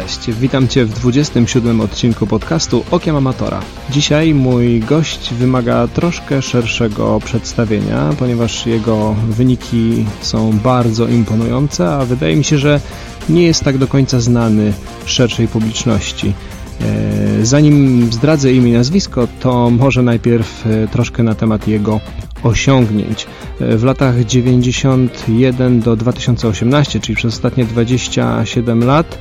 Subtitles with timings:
[0.00, 3.60] Cześć, witam Cię w 27 odcinku podcastu Okiem Amatora.
[3.90, 12.36] Dzisiaj mój gość wymaga troszkę szerszego przedstawienia, ponieważ jego wyniki są bardzo imponujące, a wydaje
[12.36, 12.80] mi się, że
[13.28, 14.72] nie jest tak do końca znany
[15.06, 16.32] szerszej publiczności.
[16.80, 22.00] E, zanim zdradzę imię i nazwisko, to może najpierw e, troszkę na temat jego
[22.42, 23.26] osiągnięć.
[23.60, 29.18] E, w latach 91 do 2018, czyli przez ostatnie 27 lat,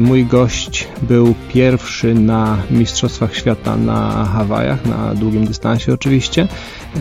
[0.00, 6.48] mój gość był pierwszy na Mistrzostwach Świata na Hawajach, na długim dystansie oczywiście.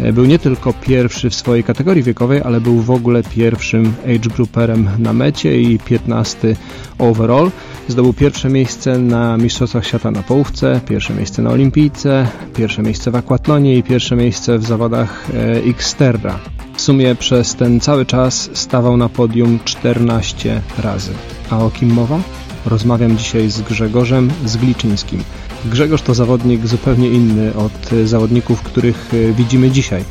[0.03, 4.29] E, był nie tylko pierwszy w swojej kategorii wiekowej, ale był w ogóle pierwszym age
[4.35, 6.55] grouperem na mecie i 15
[6.99, 7.51] overall.
[7.87, 13.15] Zdobył pierwsze miejsce na Mistrzostwach Świata na połówce, pierwsze miejsce na Olimpijce, pierwsze miejsce w
[13.15, 16.39] akwatlonie i pierwsze miejsce w zawodach e, Xterra.
[16.75, 21.11] W sumie przez ten cały czas stawał na podium 14 razy.
[21.49, 22.19] A o kim mowa?
[22.65, 25.23] Rozmawiam dzisiaj z Grzegorzem Zgliczyńskim.
[25.65, 30.03] Grzegorz to zawodnik zupełnie inny od zawodników, których e, widzimy dzisiaj.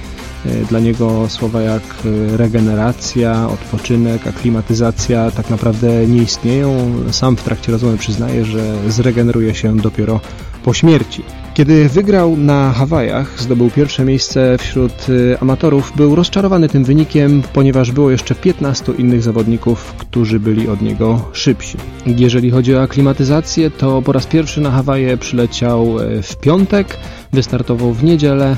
[0.46, 6.92] E, dla niego słowa jak e, regeneracja, odpoczynek, aklimatyzacja tak naprawdę nie istnieją.
[7.10, 10.20] Sam w trakcie rozmowy przyznaje, że zregeneruje się dopiero
[10.64, 11.22] po śmierci.
[11.54, 17.92] Kiedy wygrał na Hawajach, zdobył pierwsze miejsce wśród y, amatorów, był rozczarowany tym wynikiem, ponieważ
[17.92, 21.78] było jeszcze 15 innych zawodników, którzy byli od niego szybsi.
[22.06, 26.96] Jeżeli chodzi o aklimatyzację, to po raz pierwszy na Hawaje przyleciał w piątek,
[27.32, 28.56] wystartował w niedzielę,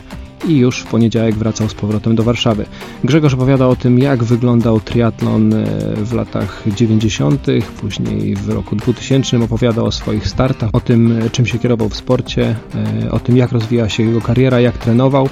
[0.49, 2.65] i już w poniedziałek wracał z powrotem do Warszawy.
[3.05, 7.47] Grzegorz opowiada o tym, jak wyglądał triatlon e, w latach 90.,
[7.81, 12.57] później w roku 2000 opowiada o swoich startach, o tym, czym się kierował w sporcie,
[13.05, 15.29] e, o tym, jak rozwija się jego kariera, jak trenował.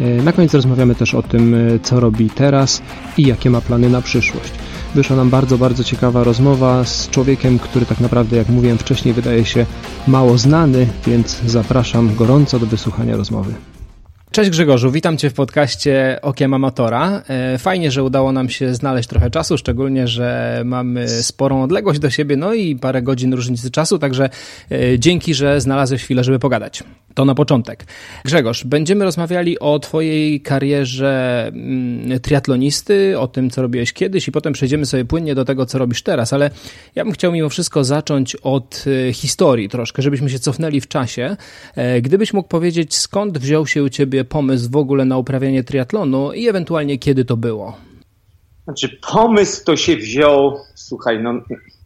[0.00, 2.82] E, na koniec rozmawiamy też o tym, co robi teraz
[3.16, 4.52] i jakie ma plany na przyszłość.
[4.94, 9.44] Wyszła nam bardzo, bardzo ciekawa rozmowa z człowiekiem, który tak naprawdę, jak mówiłem wcześniej, wydaje
[9.44, 9.66] się
[10.06, 13.54] mało znany, więc zapraszam gorąco do wysłuchania rozmowy.
[14.36, 17.22] Cześć Grzegorzu, witam Cię w podcaście Okiem Amatora.
[17.28, 22.10] E, fajnie, że udało nam się znaleźć trochę czasu, szczególnie, że mamy sporą odległość do
[22.10, 24.30] siebie, no i parę godzin różnicy czasu, także
[24.70, 26.82] e, dzięki, że znalazłeś chwilę, żeby pogadać.
[27.14, 27.86] To na początek.
[28.24, 34.52] Grzegorz, będziemy rozmawiali o Twojej karierze mm, triatlonisty, o tym, co robiłeś kiedyś i potem
[34.52, 36.50] przejdziemy sobie płynnie do tego, co robisz teraz, ale
[36.94, 41.36] ja bym chciał mimo wszystko zacząć od e, historii troszkę, żebyśmy się cofnęli w czasie.
[42.02, 46.48] Gdybyś mógł powiedzieć, skąd wziął się u Ciebie pomysł w ogóle na uprawianie triatlonu i
[46.48, 47.76] ewentualnie kiedy to było?
[48.64, 51.32] Znaczy, pomysł to się wziął, słuchaj, no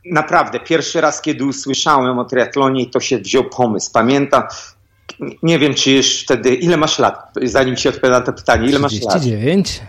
[0.05, 3.91] naprawdę, pierwszy raz, kiedy usłyszałem o triatlonie, to się wziął pomysł.
[3.93, 4.43] Pamiętam,
[5.43, 8.79] nie wiem, czy już wtedy, ile masz lat, zanim się odpowiada na to pytanie, ile
[8.79, 9.21] masz lat?
[9.21, 9.81] 39.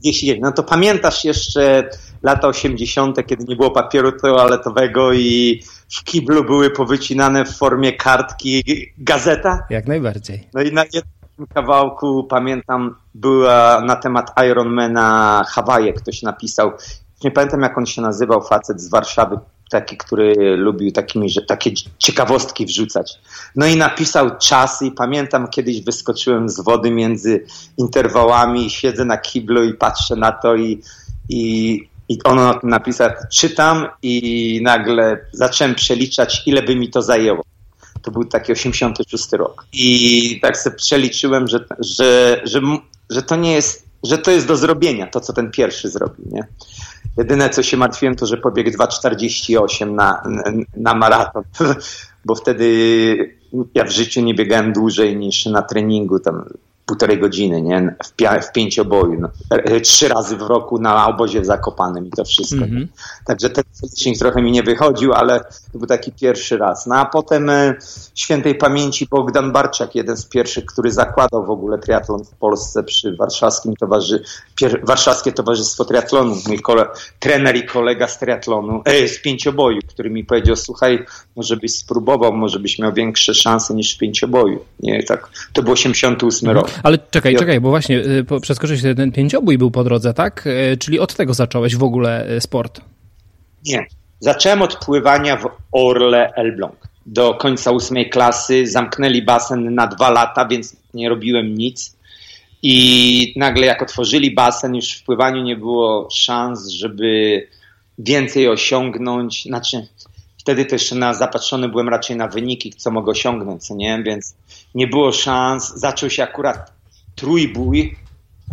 [0.00, 0.40] 39.
[0.42, 1.90] No to pamiętasz jeszcze
[2.22, 8.62] lata 80., kiedy nie było papieru toaletowego i w kiblu były powycinane w formie kartki
[8.98, 9.66] gazeta?
[9.70, 10.48] Jak najbardziej.
[10.54, 10.84] No i na
[11.54, 16.72] kawałku, pamiętam, była na temat Ironmana Hawaje, ktoś napisał.
[17.24, 19.38] Nie pamiętam, jak on się nazywał, facet z Warszawy,
[19.70, 23.12] taki, który lubił takimi, że takie ciekawostki wrzucać.
[23.56, 27.44] No i napisał czasy i pamiętam, kiedyś wyskoczyłem z wody między
[27.76, 30.82] interwałami, siedzę na kiblu i patrzę na to i,
[31.28, 37.42] i, i on napisał, czytam i nagle zacząłem przeliczać, ile by mi to zajęło.
[38.02, 39.66] To był taki 86 rok.
[39.72, 42.60] I tak sobie przeliczyłem, że, że, że,
[43.10, 46.46] że to nie jest, że to jest do zrobienia, to co ten pierwszy zrobił, nie?
[47.18, 50.22] Jedyne co się martwiłem to, że pobiegł 2,48 na,
[50.76, 51.42] na maraton,
[52.24, 53.36] bo wtedy
[53.74, 56.44] ja w życiu nie biegałem dłużej niż na treningu, tam
[56.86, 57.96] półtorej godziny, nie?
[58.04, 59.20] W, pi- w pięcioboju.
[59.20, 59.28] No.
[59.50, 62.64] E, trzy razy w roku na obozie w Zakopanym i to wszystko.
[62.64, 62.86] Mm-hmm.
[63.24, 65.40] Także ten licznik trochę mi nie wychodził, ale
[65.72, 66.86] to był taki pierwszy raz.
[66.86, 67.74] No a potem e,
[68.14, 73.16] świętej pamięci Bogdan Barczak, jeden z pierwszych, który zakładał w ogóle triatlon w Polsce przy
[73.16, 74.20] warszawskim towarzy-
[74.60, 76.36] pier- Warszawskie Towarzystwo Triatlonu.
[76.46, 76.86] Mój kole-
[77.18, 81.04] trener i kolega z triatlonu, e, z pięcioboju, który mi powiedział, słuchaj,
[81.36, 84.64] może byś spróbował, może byś miał większe szanse niż w pięcioboju.
[84.80, 85.28] Nie, tak.
[85.52, 86.66] To był 88 mhm.
[86.66, 86.75] rok.
[86.82, 87.38] Ale czekaj, ja...
[87.38, 90.46] czekaj, bo właśnie y, przeskoczyłeś ten pięciobój był po drodze, tak?
[90.46, 92.80] Y, czyli od tego zacząłeś w ogóle y, sport?
[93.66, 93.86] Nie.
[94.20, 96.88] Zacząłem od pływania w Orle Elbląg.
[97.06, 101.96] Do końca ósmej klasy zamknęli basen na dwa lata, więc nie robiłem nic.
[102.62, 107.42] I nagle jak otworzyli basen, już w pływaniu nie było szans, żeby
[107.98, 109.42] więcej osiągnąć.
[109.42, 109.88] Znaczy,
[110.38, 114.02] wtedy też na, zapatrzony byłem raczej na wyniki, co mogę osiągnąć, co nie?
[114.02, 114.34] Więc
[114.76, 115.74] nie było szans.
[115.74, 116.72] Zaczął się akurat
[117.14, 117.96] trójbój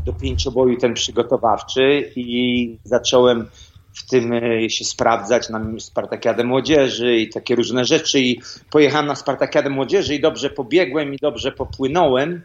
[0.05, 3.47] do pięcioboju ten przygotowawczy i zacząłem
[3.93, 8.41] w tym e, się sprawdzać na Spartakiadę Młodzieży i takie różne rzeczy i
[8.71, 12.41] pojechałem na Spartakiadę Młodzieży i dobrze pobiegłem i dobrze popłynąłem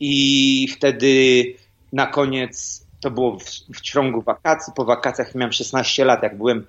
[0.00, 1.44] i wtedy
[1.92, 3.44] na koniec to było w,
[3.78, 6.66] w ciągu wakacji, po wakacjach miałem 16 lat, jak byłem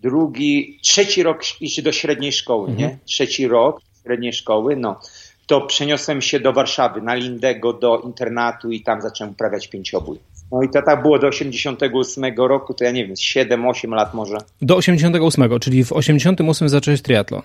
[0.00, 2.90] drugi, trzeci rok iść do średniej szkoły, mhm.
[2.90, 2.98] nie?
[3.04, 5.00] Trzeci rok średniej szkoły, no.
[5.48, 10.18] To przeniosłem się do Warszawy, na Lindego, do internatu i tam zacząłem uprawiać pięciobój.
[10.52, 14.38] No i to tak było do 88 roku, to ja nie wiem, 7-8 lat może.
[14.62, 17.42] Do 88, czyli w 88 zacząłeś triatlon.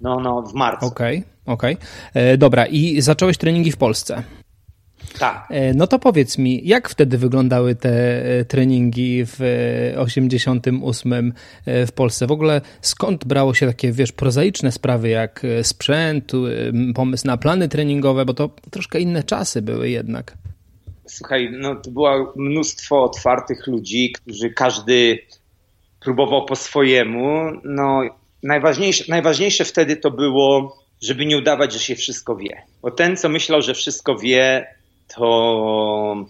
[0.00, 0.86] No, no, w marcu.
[0.86, 1.74] Okej, okay, okej.
[1.74, 2.22] Okay.
[2.22, 4.22] E, dobra, i zacząłeś treningi w Polsce.
[5.18, 5.46] Tak.
[5.50, 9.40] E, no to powiedz mi, jak wtedy wyglądały te e, treningi w
[9.96, 11.32] 88
[11.66, 12.26] w Polsce?
[12.26, 16.32] W ogóle skąd brało się takie, wiesz, prozaiczne sprawy jak sprzęt,
[16.94, 20.36] pomysł na plany treningowe, bo to troszkę inne czasy były jednak.
[21.06, 25.18] Słuchaj, no to było mnóstwo otwartych ludzi, którzy każdy
[26.00, 27.50] próbował po swojemu.
[27.64, 28.02] No,
[28.42, 32.62] najważniejsze, najważniejsze wtedy to było, żeby nie udawać, że się wszystko wie.
[32.82, 34.66] Bo ten, co myślał, że wszystko wie,
[35.14, 36.26] to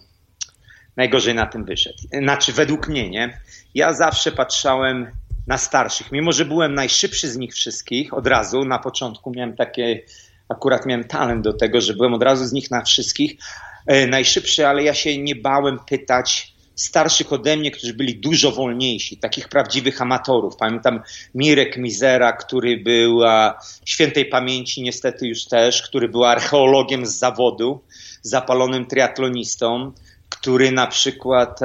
[0.95, 1.97] najgorzej na tym wyszedł.
[2.21, 3.39] Znaczy, według mnie, nie?
[3.75, 5.11] Ja zawsze patrzałem
[5.47, 10.01] na starszych, mimo że byłem najszybszy z nich wszystkich, od razu na początku miałem takie,
[10.49, 13.37] akurat miałem talent do tego, że byłem od razu z nich na wszystkich,
[13.87, 19.17] E, najszybszy, ale ja się nie bałem pytać starszych ode mnie, którzy byli dużo wolniejsi,
[19.17, 20.55] takich prawdziwych amatorów.
[20.55, 21.01] Pamiętam
[21.35, 23.19] Mirek Mizera, który był
[23.85, 27.81] świętej pamięci niestety już też, który był archeologiem z zawodu,
[28.27, 29.91] zapalonym triatlonistą,
[30.29, 31.59] który na przykład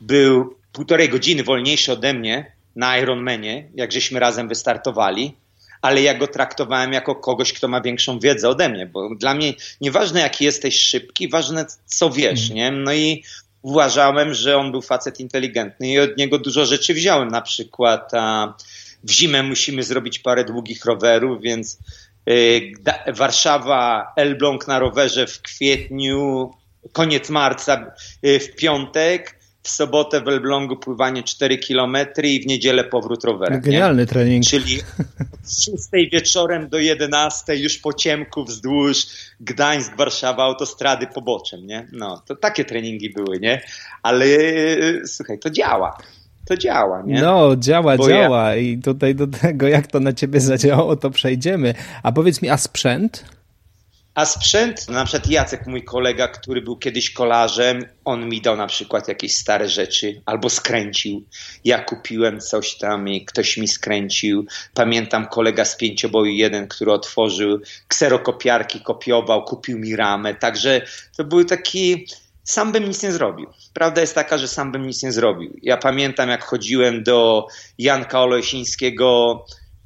[0.00, 5.34] był półtorej godziny wolniejszy ode mnie na Ironmanie, jak żeśmy razem wystartowali
[5.82, 9.54] ale ja go traktowałem jako kogoś, kto ma większą wiedzę ode mnie, bo dla mnie
[9.80, 12.70] nieważne jaki jesteś szybki, ważne co wiesz, nie?
[12.70, 13.24] No i
[13.62, 18.54] uważałem, że on był facet inteligentny i od niego dużo rzeczy wziąłem, na przykład a,
[19.04, 21.78] w zimę musimy zrobić parę długich rowerów, więc
[23.14, 26.50] Warszawa, Elbląg na rowerze w kwietniu,
[26.92, 27.94] koniec marca
[28.24, 33.60] y, w piątek, w sobotę w Elblągu pływanie 4 km i w niedzielę powrót rowerem.
[33.60, 34.06] Genialny nie?
[34.06, 34.44] trening.
[34.44, 34.80] Czyli
[35.42, 35.76] z 6
[36.12, 39.06] wieczorem do 11 już po ciemku wzdłuż
[39.40, 41.88] Gdańsk, Warszawa, autostrady poboczem, nie?
[41.92, 43.62] No, to takie treningi były, nie?
[44.02, 44.26] Ale
[45.06, 45.98] słuchaj, to działa
[46.48, 47.22] to działa, nie?
[47.22, 48.56] No, działa, Bo działa ja...
[48.56, 51.74] i tutaj do tego, jak to na ciebie zadziałało, to przejdziemy.
[52.02, 53.24] A powiedz mi, a sprzęt?
[54.14, 58.66] A sprzęt, na przykład Jacek, mój kolega, który był kiedyś kolarzem, on mi dał na
[58.66, 61.24] przykład jakieś stare rzeczy albo skręcił.
[61.64, 64.46] Ja kupiłem coś tam i ktoś mi skręcił.
[64.74, 70.34] Pamiętam kolega z pięcioboju jeden, który otworzył kserokopiarki, kopiował, kupił mi ramę.
[70.34, 70.82] Także
[71.16, 72.06] to był taki
[72.48, 73.46] sam bym nic nie zrobił.
[73.74, 75.56] Prawda jest taka, że sam bym nic nie zrobił.
[75.62, 77.46] Ja pamiętam, jak chodziłem do
[77.78, 79.44] Janka Olesińskiego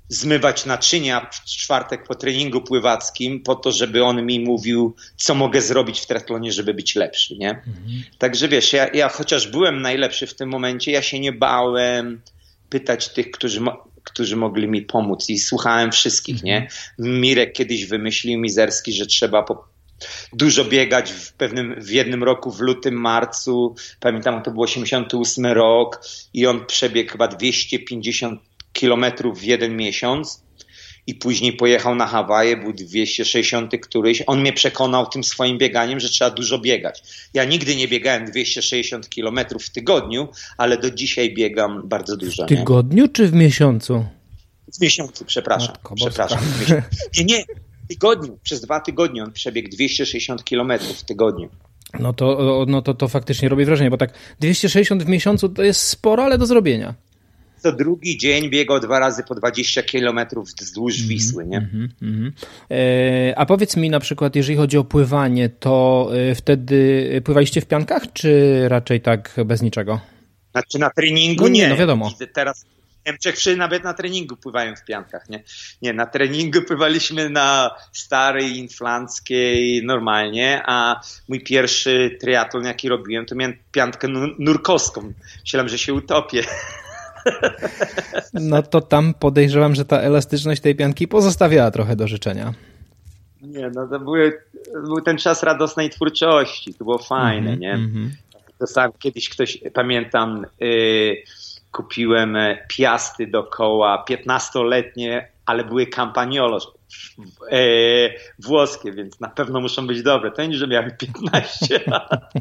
[0.09, 5.61] zmywać naczynia w czwartek po treningu pływackim po to, żeby on mi mówił, co mogę
[5.61, 7.51] zrobić w triatlonie, żeby być lepszy, nie?
[7.51, 8.03] Mhm.
[8.19, 12.21] Także wiesz, ja, ja chociaż byłem najlepszy w tym momencie, ja się nie bałem
[12.69, 13.61] pytać tych, którzy,
[14.05, 16.47] którzy mogli mi pomóc i słuchałem wszystkich, mhm.
[16.47, 16.69] nie?
[16.99, 19.72] Mirek kiedyś wymyślił mizerski, że trzeba po,
[20.33, 23.75] dużo biegać w pewnym, w jednym roku, w lutym, marcu.
[24.01, 26.01] Pamiętam, to był 88 rok
[26.35, 28.41] i on przebiegł chyba 250
[28.73, 30.43] kilometrów w jeden miesiąc
[31.07, 34.23] i później pojechał na Hawaje, był 260 któryś.
[34.27, 37.03] On mnie przekonał tym swoim bieganiem, że trzeba dużo biegać.
[37.35, 40.29] Ja nigdy nie biegałem 260 kilometrów w tygodniu,
[40.59, 42.45] ale do dzisiaj biegam bardzo dużo.
[42.45, 43.09] W tygodniu nie?
[43.09, 44.05] czy w miesiącu?
[44.79, 45.69] W miesiącu, przepraszam.
[45.69, 46.39] Matko przepraszam.
[47.19, 47.45] Nie, nie,
[47.95, 48.39] tygodniu.
[48.43, 51.49] Przez dwa tygodnie on przebiegł 260 kilometrów w tygodniu.
[52.01, 55.81] No to, no to, to faktycznie robi wrażenie, bo tak 260 w miesiącu to jest
[55.81, 56.95] sporo, ale do zrobienia
[57.63, 61.57] co drugi dzień biegał dwa razy po 20 kilometrów wzdłuż mm -hmm, Wisły, nie?
[61.57, 62.33] Mm -hmm.
[62.71, 67.67] e, a powiedz mi na przykład, jeżeli chodzi o pływanie, to e, wtedy pływaliście w
[67.67, 70.01] piankach, czy raczej tak bez niczego?
[70.53, 72.13] Znaczy na treningu no nie, nie, no wiadomo.
[72.35, 72.65] Teraz
[73.07, 75.43] Niemczech nawet na treningu pływają w piankach, nie?
[75.83, 83.35] Nie, na treningu pływaliśmy na starej, inflanckiej normalnie, a mój pierwszy triatlon, jaki robiłem, to
[83.35, 85.13] miałem piantkę nurkowską.
[85.41, 86.43] Myślałem, że się utopię.
[88.35, 92.55] No to tam podejrzewam, że ta elastyczność tej pianki pozostawiała trochę do życzenia.
[93.43, 94.43] Nie, no to były,
[94.75, 97.73] był ten czas radosnej twórczości, to było fajne, mm -hmm, nie?
[97.73, 98.09] Mm -hmm.
[98.59, 101.17] To sam kiedyś ktoś, pamiętam, yy,
[101.73, 102.37] kupiłem
[102.69, 106.59] piasty do koła 15-letnie, ale były campagnolo
[107.51, 110.31] yy, włoskie, więc na pewno muszą być dobre.
[110.31, 112.33] To nie, że miałem 15 lat.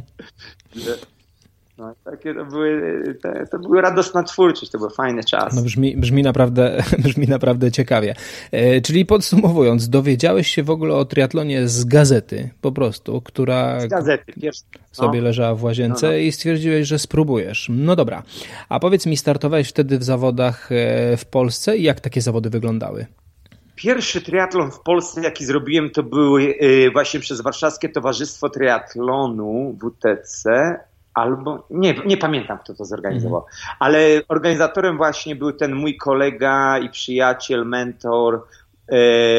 [1.81, 3.03] No, takie to były,
[3.51, 5.55] to, były radosna twórczość, to był fajny czas.
[5.55, 8.15] No brzmi, brzmi, naprawdę, brzmi naprawdę ciekawie.
[8.51, 13.87] E, czyli podsumowując, dowiedziałeś się w ogóle o triatlonie z gazety, po prostu, która z
[13.87, 14.79] gazety, pierwszy, no.
[14.91, 16.17] sobie leżała w łazience no, no.
[16.17, 17.67] i stwierdziłeś, że spróbujesz.
[17.73, 18.23] No dobra,
[18.69, 23.05] a powiedz mi, startowałeś wtedy w zawodach e, w Polsce i jak takie zawody wyglądały?
[23.75, 26.43] Pierwszy triatlon w Polsce, jaki zrobiłem, to był e,
[26.93, 30.51] właśnie przez Warszawskie Towarzystwo Triatlonu WTC
[31.13, 33.45] albo nie, nie pamiętam, kto to zorganizował,
[33.79, 38.43] ale organizatorem właśnie był ten mój kolega i przyjaciel, mentor
[38.87, 38.97] e,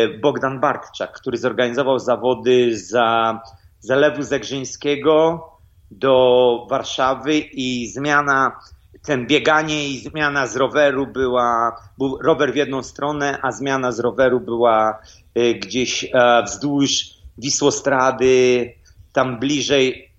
[0.09, 3.41] Bogdan Bartczak, który zorganizował zawody za
[3.81, 5.47] Zalewu Zegrzyńskiego
[5.91, 8.57] do Warszawy i zmiana,
[9.03, 14.01] ten bieganie i zmiana z roweru była, był rower w jedną stronę, a zmiana z
[14.01, 14.99] roweru była
[15.35, 17.05] e, gdzieś e, wzdłuż
[17.39, 18.73] Wisłostrady,
[19.13, 20.12] tam bliżej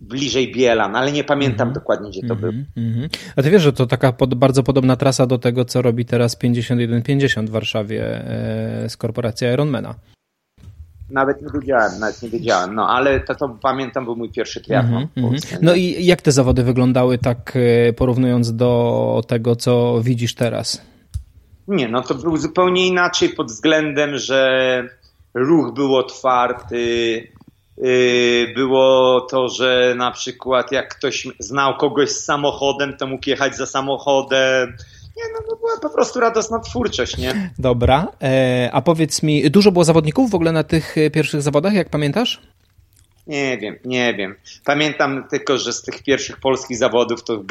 [0.00, 1.74] bliżej Bielan, ale nie pamiętam mm -hmm.
[1.74, 2.40] dokładnie, gdzie to mm -hmm.
[2.40, 2.52] było.
[2.76, 3.18] Mm -hmm.
[3.36, 6.36] A ty wiesz, że to taka pod, bardzo podobna trasa do tego, co robi teraz
[6.36, 9.94] 5150 w Warszawie e, z korporacji Ironmana.
[11.10, 15.08] Nawet nie wiedziałem, nawet nie wiedziałem, no ale to, to pamiętam, był mój pierwszy mhm,
[15.08, 15.58] Polsce.
[15.62, 20.82] No i jak te zawody wyglądały tak e, porównując do tego, co widzisz teraz?
[21.68, 24.82] Nie, no to był zupełnie inaczej pod względem, że
[25.34, 27.22] ruch był otwarty,
[28.54, 33.66] było to, że na przykład jak ktoś znał kogoś z samochodem, to mógł jechać za
[33.66, 34.76] samochodem.
[35.16, 37.50] Nie, no, no była po prostu radosna twórczość, nie?
[37.58, 41.74] Dobra, e, a powiedz mi, dużo było zawodników w ogóle na tych e, pierwszych zawodach,
[41.74, 42.40] jak pamiętasz?
[43.26, 44.34] Nie wiem, nie wiem.
[44.64, 47.44] Pamiętam tylko, że z tych pierwszych polskich zawodów to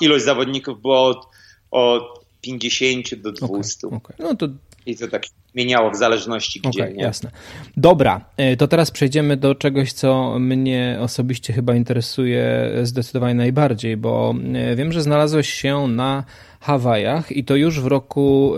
[0.00, 1.26] ilość zawodników było od,
[1.70, 3.86] od 50 do 200.
[3.86, 4.16] Okay, okay.
[4.18, 4.48] No to
[4.86, 5.22] i to tak
[5.54, 6.82] zmieniało w zależności gdzie.
[6.82, 7.30] Okay, jasne.
[7.76, 14.34] Dobra, e, to teraz przejdziemy do czegoś, co mnie osobiście chyba interesuje zdecydowanie najbardziej, bo
[14.54, 16.24] e, wiem, że znalazłeś się na
[16.60, 18.54] Hawajach i to już w roku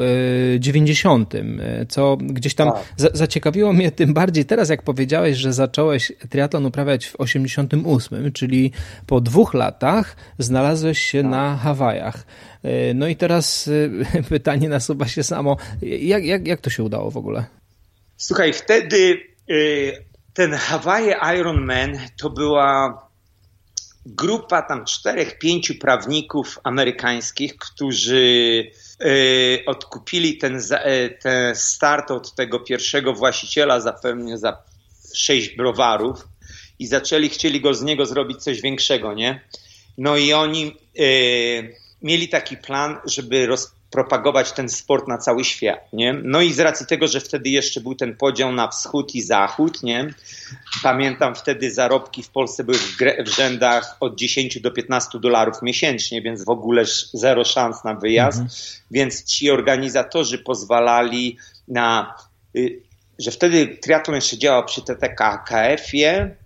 [0.59, 1.41] 90, e,
[1.89, 2.83] co gdzieś tam tak.
[2.97, 8.73] za zaciekawiło mnie tym bardziej teraz, jak powiedziałeś, że zacząłeś triatlon uprawiać w 88, czyli
[9.07, 11.31] po dwóch latach znalazłeś się tak.
[11.31, 12.27] na Hawajach.
[12.95, 13.71] No i teraz
[14.29, 15.57] pytanie nasuwa się samo.
[15.83, 17.47] Jak, jak, jak to się udało w ogóle?
[18.17, 19.21] Słuchaj, wtedy
[20.35, 23.03] ten Hawaii Ironman to była
[24.07, 28.65] grupa tam czterech, pięciu prawników amerykańskich, którzy
[29.01, 29.09] e,
[29.67, 34.63] odkupili ten, e, ten start od tego pierwszego właściciela zapewne za
[35.15, 36.29] sześć browarów
[36.79, 39.41] i zaczęli, chcieli go z niego zrobić coś większego, nie?
[39.99, 40.77] No i oni
[42.03, 43.47] mieli taki plan, żeby
[43.97, 46.13] propagować ten sport na cały świat, nie?
[46.13, 49.83] No i z racji tego, że wtedy jeszcze był ten podział na wschód i zachód,
[49.83, 50.15] nie?
[50.83, 56.23] Pamiętam wtedy zarobki w Polsce były w, w rzędach od 10 do 15 dolarów miesięcznie,
[56.23, 58.59] więc w ogóle zero szans na wyjazd, mhm.
[58.91, 61.37] więc ci organizatorzy pozwalali
[61.69, 62.15] na,
[62.57, 62.81] y,
[63.19, 66.37] że wtedy triatlon jeszcze działał przy TTKKF-ie,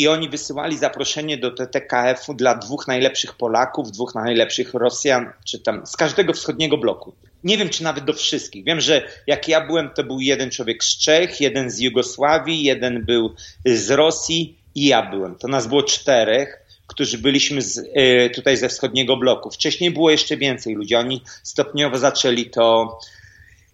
[0.00, 5.86] i oni wysyłali zaproszenie do TTKF-u dla dwóch najlepszych Polaków, dwóch najlepszych Rosjan, czy tam
[5.86, 7.12] z każdego wschodniego bloku.
[7.44, 8.64] Nie wiem, czy nawet do wszystkich.
[8.64, 13.04] Wiem, że jak ja byłem, to był jeden człowiek z Czech, jeden z Jugosławii, jeden
[13.04, 15.34] był z Rosji i ja byłem.
[15.34, 19.50] To nas było czterech, którzy byliśmy z, y, tutaj ze wschodniego bloku.
[19.50, 20.94] Wcześniej było jeszcze więcej ludzi.
[20.94, 22.98] Oni stopniowo zaczęli to.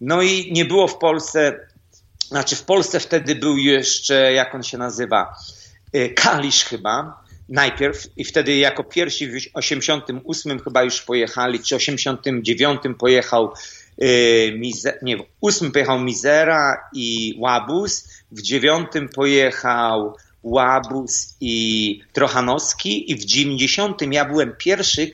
[0.00, 1.61] No i nie było w Polsce,
[2.28, 5.35] znaczy w Polsce wtedy był jeszcze, jak on się nazywa,
[6.15, 13.53] Kalisz chyba najpierw i wtedy jako pierwsi w 88 chyba już pojechali, czy 89 pojechał
[14.03, 14.61] y,
[15.03, 23.25] nie, w 8 pojechał Mizera i Łabus, w 9 pojechał Łabus i Trochanowski i w
[23.25, 25.11] 90 ja byłem pierwszy,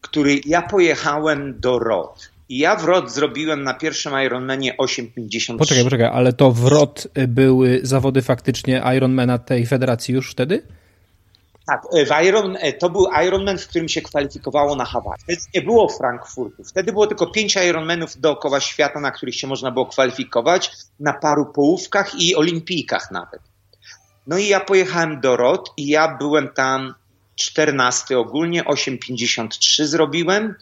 [0.00, 2.33] który ja pojechałem do Rod.
[2.48, 5.58] I ja w ROT zrobiłem na pierwszym Ironmanie 8,53.
[5.58, 10.62] Poczekaj, poczekaj, ale to w ROT były zawody faktycznie Ironmana tej federacji już wtedy?
[11.66, 15.22] Tak, w Iron, to był Ironman, w którym się kwalifikowało na Hawaii.
[15.22, 16.64] Wtedy nie było Frankfurtu.
[16.64, 20.70] Wtedy było tylko pięć Ironmanów dookoła świata, na których się można było kwalifikować,
[21.00, 23.40] na paru połówkach i olimpijkach nawet.
[24.26, 26.94] No i ja pojechałem do ROT i ja byłem tam
[27.34, 30.54] 14 ogólnie, 8,53 zrobiłem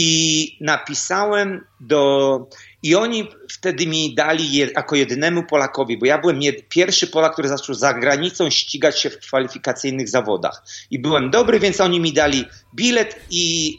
[0.00, 2.46] i napisałem do.
[2.82, 7.32] I oni wtedy mi dali je, jako jedynemu Polakowi, bo ja byłem jed, pierwszy Polak,
[7.32, 10.62] który zaczął za granicą ścigać się w kwalifikacyjnych zawodach.
[10.90, 13.74] I byłem dobry, więc oni mi dali bilet i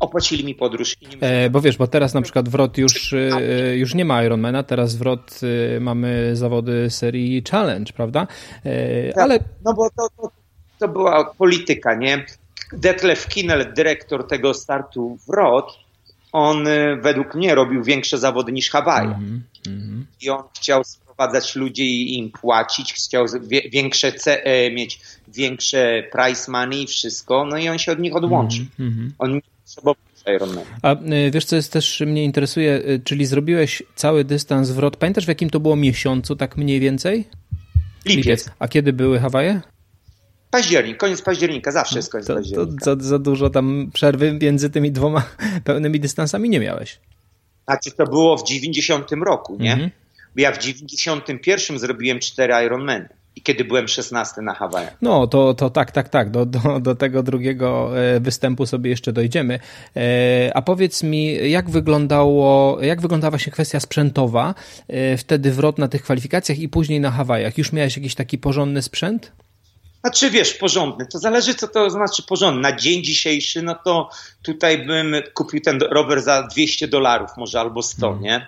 [0.00, 0.96] opłacili mi podróż.
[1.20, 4.62] E, bo wiesz, bo teraz na przykład w ROT już, e, już nie ma Ironmana,
[4.62, 5.40] teraz w ROT
[5.76, 8.26] e, mamy zawody serii Challenge, prawda?
[8.64, 9.38] E, tak, ale...
[9.64, 10.30] No bo to, to,
[10.78, 12.26] to była polityka, nie?
[12.72, 15.78] Detlef Kinnel, dyrektor tego startu wrot,
[16.32, 19.14] on y, według mnie robił większe zawody niż Hawaje.
[19.14, 20.02] Mm -hmm.
[20.20, 23.26] I on chciał sprowadzać ludzi i im płacić, chciał
[23.72, 24.12] większe
[24.44, 28.64] e, mieć większe price money i wszystko, no i on się od nich odłączył.
[28.78, 29.10] Mm -hmm.
[29.18, 30.04] On nie potrzebował
[30.36, 30.64] Ironman.
[30.82, 34.96] A y, wiesz, co jest też mnie interesuje, y, czyli zrobiłeś cały dystans wrot.
[34.96, 37.24] Pamiętasz w jakim to było miesiącu, tak mniej więcej?
[38.06, 38.50] Lipiec.
[38.58, 39.60] A kiedy były Hawaje?
[40.54, 42.84] Październik, koniec października, zawsze jest koniec to, października.
[42.84, 45.22] To, za, za dużo tam przerwy między tymi dwoma
[45.64, 47.00] pełnymi dystansami nie miałeś.
[47.64, 49.72] Znaczy to było w 90 roku, nie?
[49.72, 49.90] Mhm.
[50.36, 53.08] Ja w 91 zrobiłem cztery Ironmany.
[53.36, 54.96] I kiedy byłem 16 na Hawajach.
[55.02, 56.30] No, to, to tak, tak, tak.
[56.30, 59.58] Do, do, do tego drugiego e, występu sobie jeszcze dojdziemy.
[59.96, 64.54] E, a powiedz mi, jak wyglądało, jak wyglądała właśnie kwestia sprzętowa
[64.88, 67.58] e, wtedy wrot na tych kwalifikacjach i później na Hawajach?
[67.58, 69.32] Już miałeś jakiś taki porządny sprzęt?
[70.04, 72.60] Znaczy wiesz, porządny, to zależy co to znaczy porządny.
[72.60, 74.10] Na dzień dzisiejszy, no to
[74.42, 78.22] tutaj bym kupił ten rower za 200 dolarów może albo 100, hmm.
[78.22, 78.46] nie?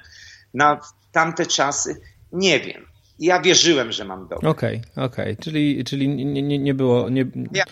[0.54, 0.80] Na
[1.12, 2.00] tamte czasy
[2.32, 2.86] nie wiem.
[3.18, 4.48] Ja wierzyłem, że mam dobrze.
[4.48, 5.44] Okej, okay, okej, okay.
[5.44, 7.08] czyli, czyli nie, nie, nie było...
[7.08, 7.26] Nie...
[7.52, 7.64] Ja,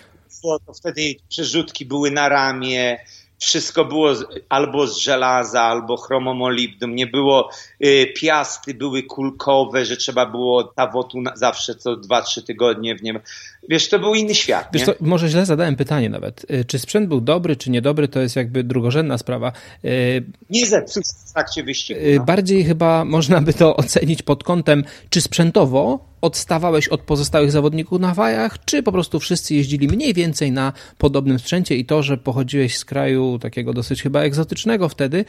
[0.42, 2.98] to wtedy przerzutki były na ramię,
[3.38, 7.50] wszystko było z, albo z żelaza, albo chromomolibdum, nie było
[7.84, 13.20] y, piasty, były kulkowe, że trzeba było tawotu na, zawsze co 2-3 tygodnie w nim.
[13.68, 14.68] Wiesz, to był inny świat.
[14.72, 16.46] Wiesz, to może źle zadałem pytanie nawet.
[16.50, 19.52] Y, czy sprzęt był dobry, czy niedobry, to jest jakby drugorzędna sprawa.
[19.84, 22.00] Y, nie zepsuł w trakcie wyścigu.
[22.00, 22.24] Y, no.
[22.24, 28.14] Bardziej chyba można by to ocenić pod kątem, czy sprzętowo odstawałeś od pozostałych zawodników na
[28.14, 32.78] wajach, czy po prostu wszyscy jeździli mniej więcej na podobnym sprzęcie i to, że pochodziłeś
[32.78, 35.24] z kraju takiego dosyć chyba egzotycznego wtedy,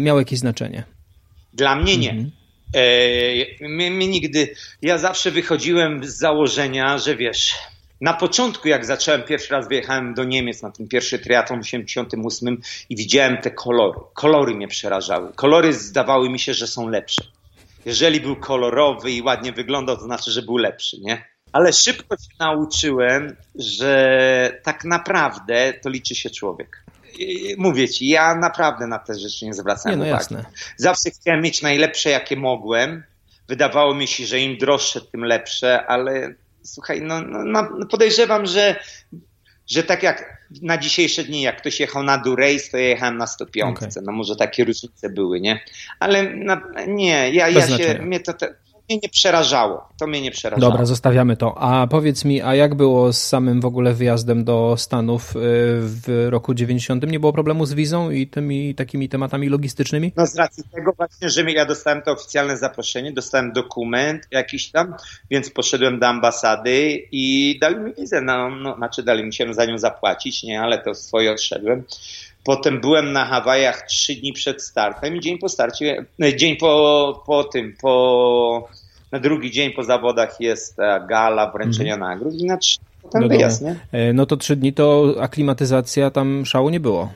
[0.00, 0.82] miało jakieś znaczenie?
[1.52, 2.10] Dla mnie nie.
[2.10, 2.37] Mhm.
[2.74, 7.54] E, mnie, mnie nigdy, ja zawsze wychodziłem z założenia, że wiesz,
[8.00, 12.60] na początku, jak zacząłem pierwszy raz, wyjechałem do Niemiec na ten pierwszy triatlon w 88
[12.90, 14.00] i widziałem te kolory.
[14.14, 15.32] Kolory mnie przerażały.
[15.32, 17.22] Kolory zdawały mi się, że są lepsze.
[17.86, 21.24] Jeżeli był kolorowy i ładnie wyglądał, to znaczy, że był lepszy, nie?
[21.52, 26.84] Ale szybko się nauczyłem, że tak naprawdę to liczy się człowiek
[27.56, 30.18] mówię ci, ja naprawdę na te rzeczy nie zwracam nie, no uwagi.
[30.18, 30.44] Jasne.
[30.76, 33.04] Zawsze chciałem mieć najlepsze, jakie mogłem.
[33.48, 38.80] Wydawało mi się, że im droższe, tym lepsze, ale słuchaj, no, no, no podejrzewam, że,
[39.66, 43.26] że tak jak na dzisiejsze dni, jak ktoś jechał na Durace, to ja jechałem na
[43.26, 43.76] 105.
[43.76, 43.88] Okay.
[44.02, 45.60] No może takie różnice były, nie?
[46.00, 48.54] Ale na, nie, ja, ja się, mnie to, te,
[48.88, 49.88] mnie nie przerażało.
[49.98, 50.70] To mnie nie przerażało.
[50.70, 51.58] Dobra, zostawiamy to.
[51.58, 55.38] A powiedz mi, a jak było z samym w ogóle wyjazdem do Stanów y,
[55.80, 57.10] w roku 90?
[57.10, 60.12] Nie było problemu z wizą i tymi takimi tematami logistycznymi?
[60.16, 64.94] No z racji tego właśnie, że ja dostałem to oficjalne zaproszenie, dostałem dokument jakiś tam,
[65.30, 68.20] więc poszedłem do ambasady i dali mi wizę.
[68.20, 71.84] No, no znaczy dali mi się za nią zapłacić, nie, ale to swoje odszedłem.
[72.44, 76.04] Potem byłem na Hawajach trzy dni przed startem i dzień po starcie,
[76.36, 78.68] dzień po, po tym, po
[79.12, 82.08] na drugi dzień po zawodach jest e, gala wręczenia mm.
[82.08, 83.76] nagród i na trzy potem no wyjazd, nie?
[83.92, 87.12] E, no to trzy dni to aklimatyzacja tam szału nie było.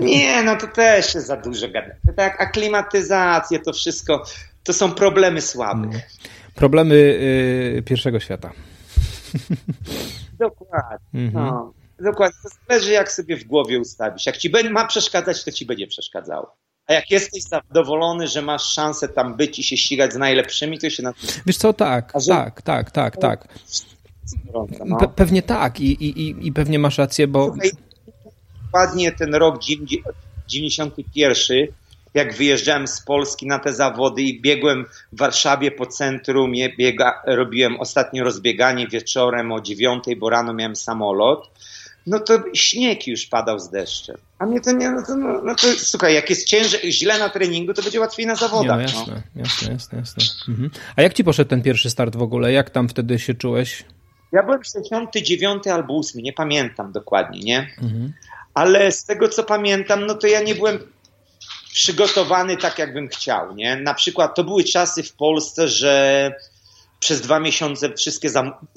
[0.00, 1.96] Nie, no to też jest za dużo gadać.
[2.16, 4.24] Tak, aklimatyzację, to wszystko,
[4.64, 5.90] to są problemy słabych.
[5.90, 6.00] Mm.
[6.54, 8.52] Problemy y, pierwszego świata.
[10.38, 10.98] Dokładnie.
[11.14, 11.34] Mm -hmm.
[11.34, 11.72] no.
[12.00, 12.38] Dokładnie.
[12.42, 14.26] To zależy, jak sobie w głowie ustawisz.
[14.26, 16.56] Jak ci ma przeszkadzać, to ci będzie przeszkadzało.
[16.90, 20.90] A jak jesteś zadowolony, że masz szansę tam być i się ścigać z najlepszymi, to
[20.90, 21.28] się na tym...
[21.46, 22.28] Wiesz co, tak, że...
[22.28, 23.48] tak, tak, tak, tak.
[24.86, 24.96] No.
[24.96, 27.46] Pe pewnie tak I, i, i pewnie masz rację, bo...
[27.46, 27.70] Słuchaj,
[28.64, 29.62] dokładnie ten rok
[30.48, 31.66] 91,
[32.14, 37.80] jak wyjeżdżałem z Polski na te zawody i biegłem w Warszawie po centrum, biega, robiłem
[37.80, 41.50] ostatnie rozbieganie wieczorem o dziewiątej, bo rano miałem samolot
[42.06, 44.16] no to śnieg już padał z deszczem.
[44.40, 47.28] A mnie to nie, no to, no, no to słuchaj, jak jest ciężej, źle na
[47.28, 48.78] treningu, to będzie łatwiej na zawodach.
[48.78, 49.42] Nie, no jasne, no.
[49.42, 50.24] jasne, jasne, jasne.
[50.48, 50.70] Mhm.
[50.96, 52.52] A jak ci poszedł ten pierwszy start w ogóle?
[52.52, 53.84] Jak tam wtedy się czułeś?
[54.32, 57.58] Ja byłem 69 albo 8, nie pamiętam dokładnie, nie?
[57.82, 58.12] Mhm.
[58.54, 60.78] Ale z tego co pamiętam, no to ja nie byłem
[61.72, 63.76] przygotowany tak, jakbym chciał, nie?
[63.76, 66.32] Na przykład to były czasy w Polsce, że
[67.00, 68.28] przez dwa miesiące wszystkie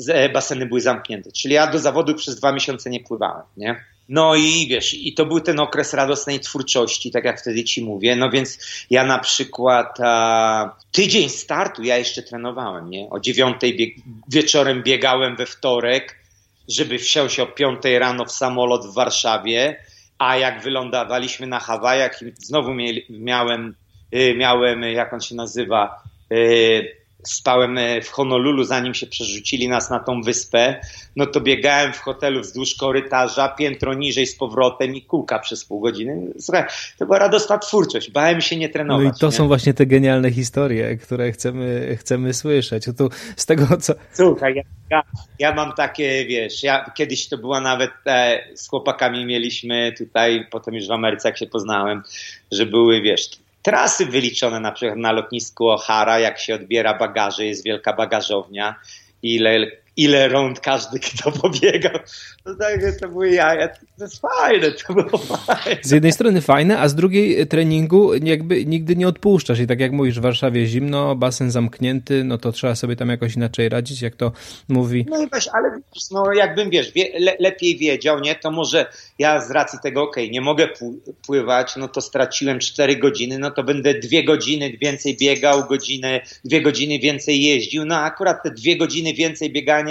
[0.08, 1.32] e, baseny były zamknięte.
[1.32, 3.93] Czyli ja do zawodu przez dwa miesiące nie pływałem, nie?
[4.10, 8.16] No i wiesz, i to był ten okres radosnej twórczości, tak jak wtedy ci mówię.
[8.16, 13.10] No więc ja na przykład a, tydzień startu ja jeszcze trenowałem, nie?
[13.10, 13.96] O dziewiątej bieg
[14.28, 16.20] wieczorem biegałem we wtorek,
[16.68, 19.84] żeby wsiąść o piątej rano w samolot w Warszawie,
[20.18, 22.72] a jak wylądowaliśmy na Hawajach, znowu
[23.10, 23.76] miałem,
[24.16, 29.90] y, miałem jak on się nazywa, y, spałem e, w Honolulu, zanim się przerzucili nas
[29.90, 30.82] na tą wyspę,
[31.16, 35.80] no to biegałem w hotelu wzdłuż korytarza, piętro niżej z powrotem i kółka przez pół
[35.80, 36.34] godziny.
[36.40, 36.64] Słuchaj,
[37.00, 39.06] to była radosna twórczość, bałem się nie trenować.
[39.06, 39.32] No i to nie?
[39.32, 42.86] są właśnie te genialne historie, które chcemy, chcemy słyszeć.
[42.98, 43.94] Tu z tego, co...
[44.14, 45.04] Słuchaj, ja, ja,
[45.40, 50.74] ja mam takie, wiesz, ja kiedyś to była nawet, e, z chłopakami mieliśmy tutaj, potem
[50.74, 52.04] już w Ameryce jak się poznałem,
[52.52, 53.30] że były, wiesz,
[53.64, 58.76] trasy wyliczone na przykład na lotnisku O'Hara, jak się odbiera bagaże, jest wielka bagażownia,
[59.24, 62.00] ile ile rąd każdy kto pobiegał.
[62.44, 63.68] To, tak, to były jaja.
[63.68, 65.82] To jest fajne, to było fajne.
[65.82, 69.60] Z jednej strony fajne, a z drugiej treningu jakby nigdy nie odpuszczasz.
[69.60, 73.36] I tak jak mówisz, w Warszawie zimno, basen zamknięty, no to trzeba sobie tam jakoś
[73.36, 74.32] inaczej radzić, jak to
[74.68, 75.06] mówi.
[75.10, 75.80] No i weź, ale
[76.12, 78.86] no jakbym, wiesz, wie, le, lepiej wiedział, nie, to może
[79.20, 80.68] ja z racji tego, okej, okay, nie mogę
[81.26, 86.62] pływać, no to straciłem 4 godziny, no to będę dwie godziny więcej biegał, godzinę, dwie
[86.62, 89.83] godziny więcej jeździł, no akurat te dwie godziny więcej biegania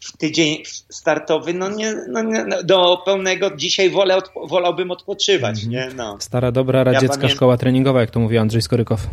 [0.00, 5.64] w tydzień startowy, no nie, no nie no do pełnego dzisiaj wolę, od, wolałbym odpoczywać,
[5.64, 5.70] mhm.
[5.72, 5.96] nie?
[5.96, 6.16] No.
[6.20, 9.06] Stara, dobra radziecka ja szkoła treningowa, jak to mówi Andrzej Skorykow.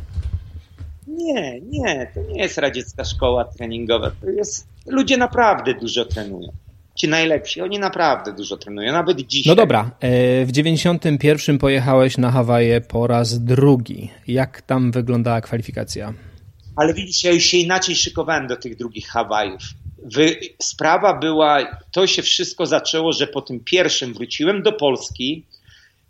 [1.08, 6.52] Nie, nie, to nie jest radziecka szkoła treningowa, to jest, ludzie naprawdę dużo trenują
[6.96, 9.52] ci najlepsi, oni naprawdę dużo trenują, nawet dzisiaj.
[9.52, 14.10] No dobra, e, w 91 pojechałeś na Hawaje po raz drugi.
[14.28, 16.14] Jak tam wyglądała kwalifikacja?
[16.76, 19.62] Ale widzisz, ja już się inaczej szykowałem do tych drugich Hawajów
[20.62, 25.46] sprawa była, to się wszystko zaczęło, że po tym pierwszym wróciłem do Polski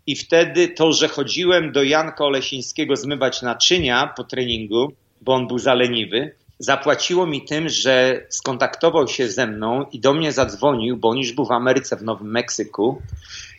[0.06, 5.58] i wtedy to, że chodziłem do Janka Olesińskiego zmywać naczynia po treningu, bo on był
[5.58, 11.18] zaleniwy, zapłaciło mi tym, że skontaktował się ze mną i do mnie zadzwonił, bo on
[11.18, 13.02] już był w Ameryce, w Nowym Meksyku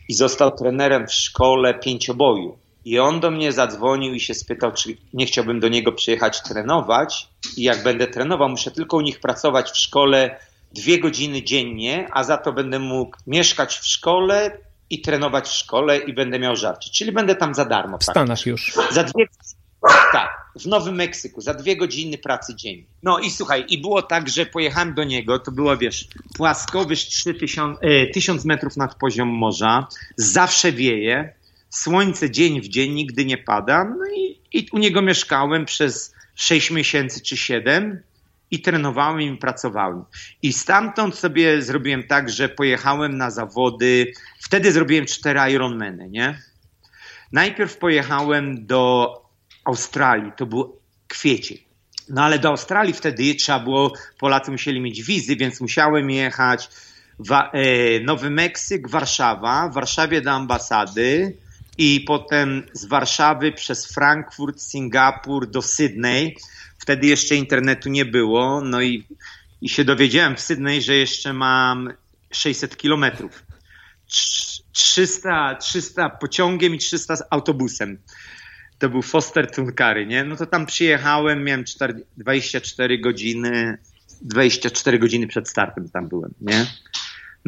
[0.08, 2.58] i został trenerem w szkole pięcioboju.
[2.88, 7.28] I on do mnie zadzwonił i się spytał, czy nie chciałbym do niego przyjechać trenować.
[7.56, 10.40] I jak będę trenował, muszę tylko u nich pracować w szkole
[10.72, 14.58] dwie godziny dziennie, a za to będę mógł mieszkać w szkole
[14.90, 16.90] i trenować w szkole i będę miał żarcie.
[16.90, 17.98] Czyli będę tam za darmo.
[17.98, 18.72] W Stanach już.
[18.90, 19.26] Za dwie,
[20.12, 22.84] tak, w Nowym Meksyku, za dwie godziny pracy dziennie.
[23.02, 27.80] No i słuchaj, i było tak, że pojechałem do niego, to było, wiesz, płaskowyż 3000,
[27.80, 31.37] e, 1000 metrów nad poziom morza, zawsze wieje,
[31.70, 33.84] słońce dzień w dzień nigdy nie pada.
[33.84, 38.02] No i, i u niego mieszkałem przez 6 miesięcy czy 7
[38.50, 40.04] i trenowałem i pracowałem.
[40.42, 44.12] I stamtąd sobie zrobiłem tak, że pojechałem na zawody.
[44.40, 46.42] Wtedy zrobiłem cztery Ironmany, nie?
[47.32, 49.12] Najpierw pojechałem do
[49.64, 51.58] Australii, to był kwiecień.
[52.08, 56.68] No ale do Australii wtedy trzeba było, Polacy musieli mieć wizy, więc musiałem jechać
[57.18, 61.36] Wa e, Nowy Meksyk, Warszawa, w Warszawie do ambasady,
[61.78, 66.36] i potem z Warszawy przez Frankfurt, Singapur do Sydney.
[66.78, 69.06] Wtedy jeszcze internetu nie było, no i,
[69.62, 71.92] i się dowiedziałem w Sydney, że jeszcze mam
[72.30, 73.42] 600 kilometrów.
[74.72, 77.98] 300, 300 pociągiem i 300 autobusem.
[78.78, 80.24] To był Foster Tunkary, nie?
[80.24, 83.78] No to tam przyjechałem, miałem 4, 24 godziny,
[84.22, 86.66] 24 godziny przed startem tam byłem, nie?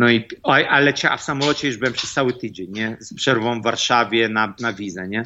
[0.00, 2.96] No i, a leciała w samolocie już byłem przez cały tydzień, nie?
[3.00, 5.24] Z przerwą w Warszawie na, na wizę, nie?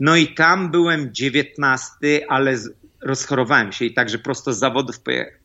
[0.00, 1.96] No i tam byłem 19,
[2.28, 2.68] ale z,
[3.00, 4.96] rozchorowałem się i także prosto z zawodów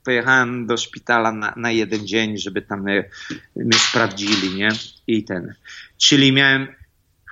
[0.04, 3.10] pojechałem do szpitala na, na jeden dzień, żeby tam mnie,
[3.56, 4.70] mnie sprawdzili, nie?
[5.08, 5.54] I ten.
[5.98, 6.68] Czyli miałem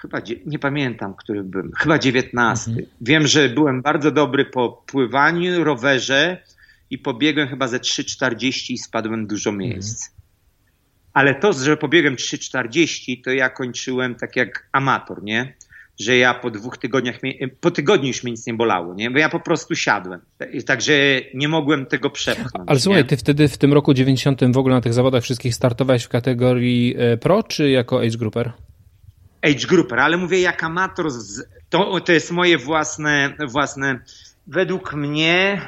[0.02, 2.72] chyba, nie pamiętam, który byłem, chyba 19.
[2.72, 2.88] Mhm.
[3.02, 6.44] Wiem, że byłem bardzo dobry po pływaniu, rowerze
[6.90, 10.08] i pobiegłem chyba ze 3,40 i spadłem dużo miejsc.
[10.08, 10.19] Mhm.
[11.20, 15.54] Ale to, że pobiegłem 3,40, to ja kończyłem tak jak amator, nie?
[16.00, 17.16] Że ja po dwóch tygodniach,
[17.62, 19.12] po tygodniu już mnie nic nie bolało, nie?
[19.12, 20.20] Bo ja po prostu siadłem.
[20.66, 20.94] Także
[21.34, 22.70] nie mogłem tego przepchnąć.
[22.70, 26.04] Ale słuchaj, ty wtedy w tym roku 90 w ogóle na tych zawodach wszystkich startowałeś
[26.04, 28.52] w kategorii e, pro, czy jako age grouper?
[29.42, 31.12] Age grouper, ale mówię jak amator,
[31.70, 34.00] to, to jest moje własne, własne,
[34.48, 35.62] według mnie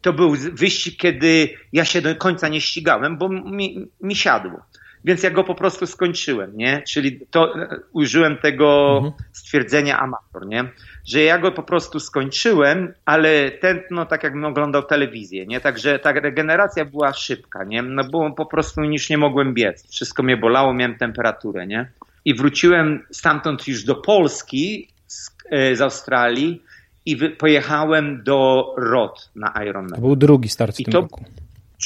[0.00, 4.60] to był wyścig, kiedy ja się do końca nie ścigałem, bo mi, mi siadło.
[5.04, 6.82] Więc ja go po prostu skończyłem, nie?
[6.82, 7.54] Czyli to
[7.92, 9.12] użyłem tego mhm.
[9.32, 10.64] stwierdzenia amator, nie?
[11.06, 15.60] Że ja go po prostu skończyłem, ale tętno tak jakbym oglądał telewizję, nie?
[15.60, 17.82] Także ta regeneracja była szybka, nie?
[17.82, 19.90] No bo po prostu już nie mogłem biec.
[19.90, 21.90] Wszystko mnie bolało, miałem temperaturę, nie?
[22.24, 26.62] I wróciłem stamtąd już do Polski z, e, z Australii
[27.06, 30.00] i pojechałem do Rot na Ironman.
[30.00, 31.24] To był drugi start w I tym to roku.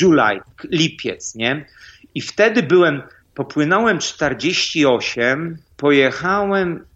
[0.01, 1.67] July, lipiec, nie?
[2.15, 3.03] I wtedy byłem,
[3.35, 6.87] popłynąłem 48, pojechałem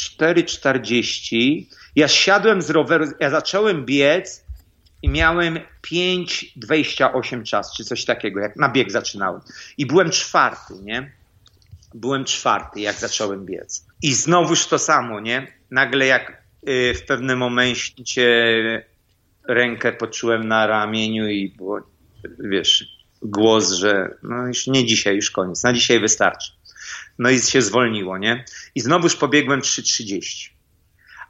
[0.00, 1.64] 4,40,
[1.96, 4.44] ja siadłem z roweru, ja zacząłem biec
[5.02, 5.58] i miałem
[5.92, 9.40] 5,28 czas, czy coś takiego, jak na bieg zaczynałem.
[9.78, 11.12] I byłem czwarty, nie?
[11.94, 13.86] Byłem czwarty, jak zacząłem biec.
[14.02, 15.52] I znowuż to samo, nie?
[15.70, 18.26] Nagle jak w pewnym momencie
[19.48, 21.80] rękę poczułem na ramieniu i było,
[22.38, 22.84] wiesz,
[23.22, 26.52] głos, że no już nie dzisiaj, już koniec, na dzisiaj wystarczy.
[27.18, 28.44] No i się zwolniło, nie?
[28.74, 30.58] I znowuż pobiegłem 3,30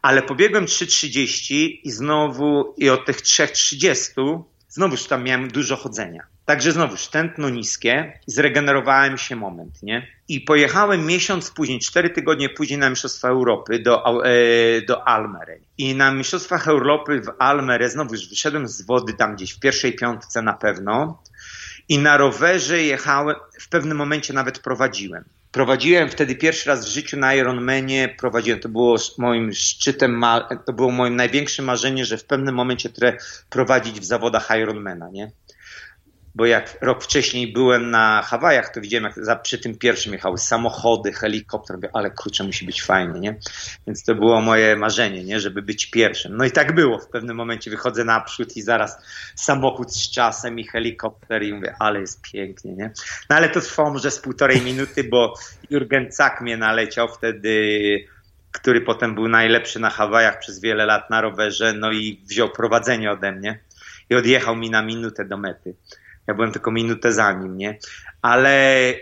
[0.03, 6.27] ale pobiegłem 3.30 i znowu i od tych 3.30 znowuż tam miałem dużo chodzenia.
[6.49, 10.07] Także znowuż tętno niskie, zregenerowałem się moment, nie?
[10.29, 15.57] I pojechałem miesiąc później, cztery tygodnie później na Mistrzostwa Europy do, e, do Almere.
[15.79, 20.43] I na Mistrzostwach Europy w Almere znowuż wyszedłem z wody tam gdzieś w pierwszej piątce
[20.43, 21.23] na pewno
[21.89, 25.25] i na rowerze jechałem, w pewnym momencie nawet prowadziłem.
[25.53, 30.25] Prowadziłem wtedy pierwszy raz w życiu na Ironmanie, prowadziłem, to było moim szczytem,
[30.67, 32.89] to było moim największym marzeniem, że w pewnym momencie
[33.51, 35.31] prowadzić w zawodach Ironmana, nie?
[36.35, 40.39] Bo jak rok wcześniej byłem na Hawajach, to widziałem, jak za, przy tym pierwszym jechały
[40.39, 43.37] samochody, helikopter, ale kurczę, musi być fajnie, nie?
[43.87, 45.41] Więc to było moje marzenie, nie?
[45.41, 46.37] Żeby być pierwszym.
[46.37, 46.99] No i tak było.
[46.99, 48.99] W pewnym momencie wychodzę naprzód i zaraz
[49.35, 52.91] samochód z czasem i helikopter i mówię, ale jest pięknie, nie?
[53.31, 55.35] No ale to trwało może z półtorej minuty, bo
[55.71, 58.09] Jurgen Cak mnie naleciał wtedy
[58.53, 63.11] który potem był najlepszy na Hawajach przez wiele lat na rowerze, no i wziął prowadzenie
[63.11, 63.59] ode mnie
[64.11, 65.75] i odjechał mi na minutę do mety.
[66.29, 67.79] Ja byłem tylko minutę za nim, nie?
[68.23, 68.95] Ale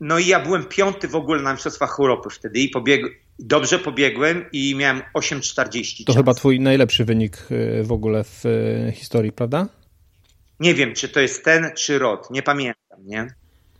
[0.00, 3.02] no i ja byłem piąty w ogóle na Mistrzostwach Europy wtedy i pobieg,
[3.38, 5.98] dobrze pobiegłem i miałem 8,40.
[5.98, 6.16] To czas.
[6.16, 9.68] chyba twój najlepszy wynik y, w ogóle w y, historii, prawda?
[10.60, 12.30] Nie wiem, czy to jest ten, czy rok.
[12.30, 13.26] Nie pamiętam, nie?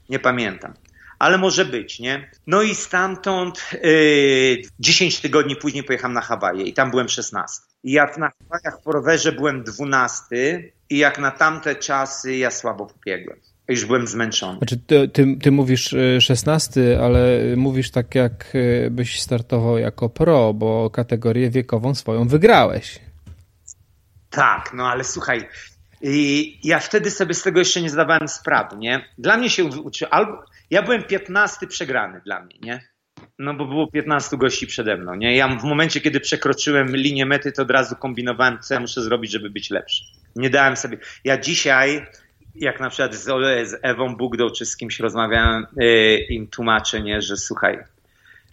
[0.08, 0.74] Nie pamiętam.
[1.18, 2.30] Ale może być, nie?
[2.46, 7.73] No i stamtąd yy, 10 tygodni później pojechałem na Hawaje i tam byłem 16.
[7.84, 13.38] Jak na Hawajach po rowerze byłem 12, i jak na tamte czasy ja słabo pobiegłem.
[13.68, 14.58] Już byłem zmęczony.
[14.58, 18.52] Znaczy, ty, ty, ty, mówisz 16, e, ale mówisz tak, jak
[18.98, 23.00] e, startował jako pro, bo kategorię wiekową swoją wygrałeś.
[24.30, 25.48] Tak, no ale słuchaj,
[26.64, 29.04] ja wtedy sobie z tego jeszcze nie zdawałem sprawy, nie?
[29.18, 32.93] Dla mnie się uczy, albo ja byłem 15 przegrany dla mnie, nie?
[33.38, 35.36] No bo było 15 gości przede mną, nie?
[35.36, 39.30] Ja w momencie, kiedy przekroczyłem linię mety, to od razu kombinowałem, co ja muszę zrobić,
[39.30, 40.04] żeby być lepszy.
[40.36, 40.98] Nie dałem sobie.
[41.24, 42.06] Ja dzisiaj,
[42.54, 43.24] jak na przykład z,
[43.68, 47.78] z Ewą Bugdą czy z kimś rozmawiałem, yy, im tłumaczę, nie, że słuchaj,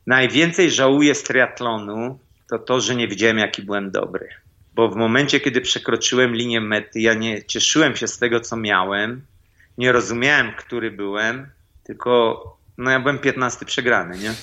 [0.07, 2.19] najwięcej żałuję z triatlonu,
[2.49, 4.29] to to, że nie wiedziałem, jaki byłem dobry.
[4.75, 9.21] Bo w momencie, kiedy przekroczyłem linię mety, ja nie cieszyłem się z tego, co miałem,
[9.77, 11.49] nie rozumiałem, który byłem,
[11.83, 14.33] tylko no ja byłem 15 przegrany, nie?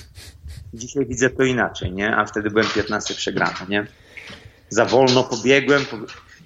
[0.73, 2.15] Dzisiaj widzę to inaczej, nie?
[2.15, 3.87] A wtedy byłem 15 przegrany, nie?
[4.69, 5.85] Za wolno pobiegłem,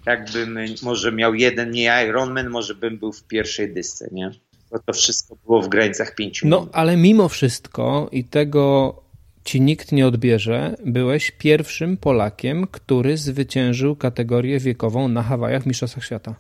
[0.05, 4.31] jakbym może miał jeden nie Ironman, może bym był w pierwszej dysce, nie?
[4.69, 8.95] To, to wszystko było w granicach pięciu No, ale mimo wszystko i tego
[9.43, 16.35] ci nikt nie odbierze, byłeś pierwszym Polakiem, który zwyciężył kategorię wiekową na Hawajach Mistrzostwach Świata.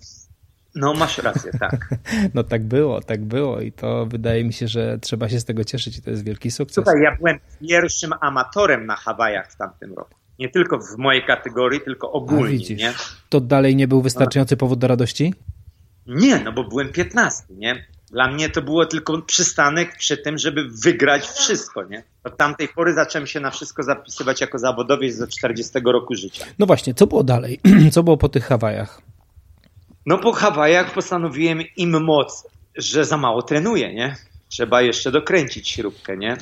[0.75, 1.89] No, masz rację, tak.
[2.33, 5.63] No tak było, tak było i to wydaje mi się, że trzeba się z tego
[5.63, 6.75] cieszyć i to jest wielki sukces.
[6.75, 10.15] Słuchaj, ja byłem pierwszym amatorem na Hawajach w tamtym roku.
[10.39, 12.45] Nie tylko w mojej kategorii, tylko ogólnie.
[12.45, 12.93] A widzisz, nie?
[13.29, 15.33] To dalej nie był wystarczający powód do radości?
[16.07, 17.85] Nie, no bo byłem 15, nie?
[18.11, 22.03] Dla mnie to było tylko przystanek przy tym, żeby wygrać wszystko, nie?
[22.23, 26.45] Od tamtej pory zacząłem się na wszystko zapisywać jako zawodowiec do 40 roku życia.
[26.59, 27.59] No właśnie, co było dalej?
[27.91, 29.01] Co było po tych Hawajach?
[30.05, 34.15] No po Hawajach postanowiłem im moc, że za mało trenuję, nie?
[34.49, 36.37] Trzeba jeszcze dokręcić śrubkę, nie?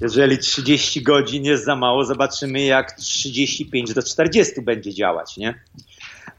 [0.00, 5.60] Jeżeli 30 godzin jest za mało, zobaczymy jak 35 do 40 będzie działać, nie?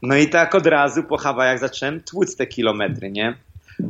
[0.02, 3.36] No i tak od razu po Hawajach zacząłem tłuc te kilometry, nie?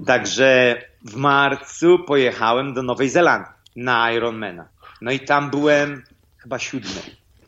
[0.07, 4.68] Także w marcu pojechałem do Nowej Zelandii na Ironmana.
[5.00, 6.02] No i tam byłem
[6.38, 7.00] chyba siódmy.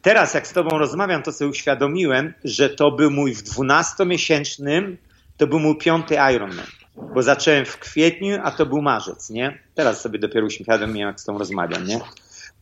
[0.02, 4.96] Teraz jak z tobą rozmawiam, to sobie uświadomiłem, że to był mój w 12-miesięcznym,
[5.40, 6.66] to był mój piąty Ironman
[7.14, 9.58] bo zacząłem w kwietniu, a to był marzec, nie?
[9.74, 12.00] Teraz sobie dopiero uświadomiłem, jak z tą rozmawiam, nie?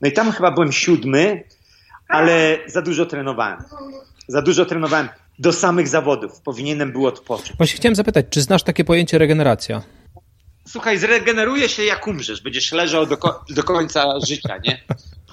[0.01, 1.45] No i tam chyba byłem siódmy,
[2.09, 3.63] ale za dużo trenowałem.
[4.29, 6.41] Za dużo trenowałem do samych zawodów.
[6.41, 7.57] Powinienem był odpocząć.
[7.57, 9.83] Właśnie chciałem zapytać, czy znasz takie pojęcie regeneracja?
[10.69, 12.43] Słuchaj, zregeneruje się jak umrzesz.
[12.43, 14.81] Będziesz leżał do, ko do końca życia, nie?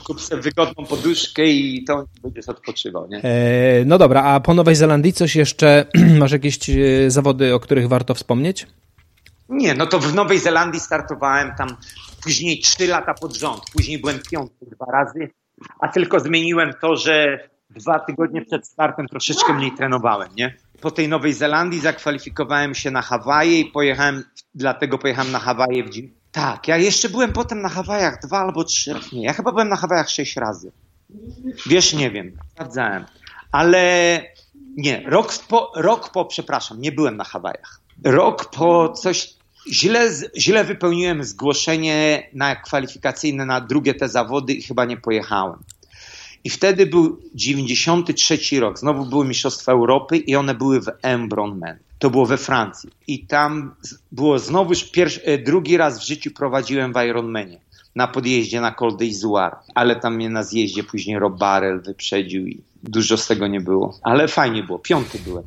[0.06, 3.22] Kup sobie wygodną poduszkę i to będziesz odpoczywał, nie?
[3.24, 5.86] E, no dobra, a po Nowej Zelandii coś jeszcze,
[6.20, 8.68] masz jakieś e, zawody, o których warto wspomnieć?
[9.50, 11.68] Nie, no to w Nowej Zelandii startowałem tam
[12.24, 13.62] później trzy lata pod rząd.
[13.74, 15.30] Później byłem piąty dwa razy,
[15.80, 17.40] a tylko zmieniłem to, że
[17.70, 20.58] dwa tygodnie przed startem troszeczkę mniej trenowałem, nie?
[20.82, 24.24] po tej Nowej Zelandii zakwalifikowałem się na Hawaje i pojechałem,
[24.56, 25.90] dlatego pojechałem na Hawaje w.
[26.36, 29.10] Tak, ja jeszcze byłem potem na Hawajach dwa albo trzy razy.
[29.14, 30.72] Ja chyba byłem na Hawajach sześć razy.
[31.66, 33.06] Wiesz, nie wiem, sprawdzałem.
[33.52, 34.22] Ale
[34.78, 37.82] nie, rok po, rok po, przepraszam, nie byłem na Hawajach.
[38.04, 39.34] Rok po coś,
[39.68, 45.60] źle, źle wypełniłem zgłoszenie na kwalifikacyjne na drugie te zawody i chyba nie pojechałem.
[46.46, 51.78] I wtedy był 93 rok, znowu były Mistrzostwa Europy i one były w Embronman.
[52.00, 52.90] To było we Francji.
[53.08, 53.76] I tam
[54.12, 54.38] było
[54.94, 57.60] pierwszy, e, drugi raz w życiu prowadziłem w Ironmanie
[57.96, 62.62] na podjeździe na Col d'Izoire, ale tam mnie na zjeździe później Rob Barrel wyprzedził i
[62.84, 64.00] dużo z tego nie było.
[64.02, 65.44] Ale fajnie było, piąty byłem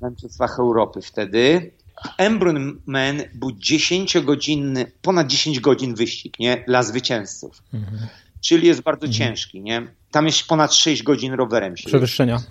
[0.00, 1.70] na Mistrzostwach Europy wtedy.
[2.18, 6.64] Embronman był 10-godzinny, ponad 10 godzin wyścig, nie?
[6.66, 7.62] Dla zwycięzców.
[7.74, 7.98] Mhm.
[8.40, 9.12] Czyli jest bardzo mhm.
[9.12, 9.86] ciężki, nie?
[10.10, 11.76] Tam jest ponad 6 godzin rowerem.
[11.76, 12.42] Się Przewyższenia.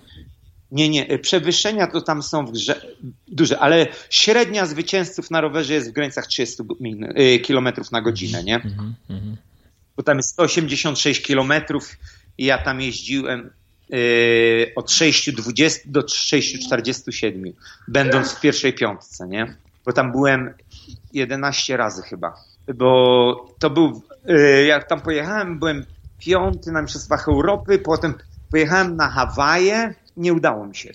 [0.71, 1.19] Nie, nie.
[1.19, 2.81] Przewyższenia to tam są w grze
[3.27, 6.63] duże, ale średnia zwycięzców na rowerze jest w granicach 30
[7.19, 8.55] y, km na godzinę, nie?
[8.55, 9.37] Mhm, mhm.
[9.97, 11.53] Bo tam jest 186 km
[12.37, 13.49] i ja tam jeździłem
[13.89, 17.51] yy, od 6,20 do 6,47,
[17.87, 19.55] będąc w pierwszej piątce, nie?
[19.85, 20.53] Bo tam byłem
[21.13, 22.33] 11 razy chyba.
[22.75, 25.85] Bo to był, yy, jak tam pojechałem, byłem
[26.19, 28.13] piąty na Mistrzostwach Europy, potem
[28.51, 30.91] pojechałem na Hawaje, nie udało mi się.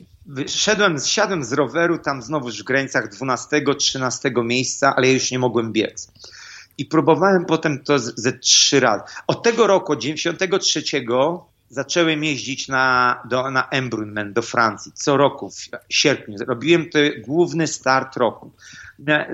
[0.46, 6.12] Szedłem, zsiadłem z roweru tam znowu w granicach 12-13 miejsca, ale już nie mogłem biec.
[6.78, 9.04] I próbowałem potem to ze trzy razy.
[9.26, 10.82] Od tego roku, 93,
[11.70, 16.38] zacząłem jeździć na, do, na Embrunman do Francji co roku w sierpniu.
[16.46, 18.50] Robiłem to główny start roku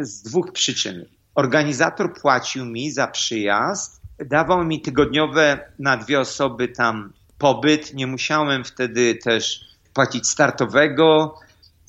[0.01, 1.05] z dwóch przyczyn.
[1.39, 7.95] Organizator płacił mi za przyjazd, dawał mi tygodniowe na dwie osoby tam pobyt.
[7.95, 9.61] Nie musiałem wtedy też
[9.95, 11.35] płacić startowego.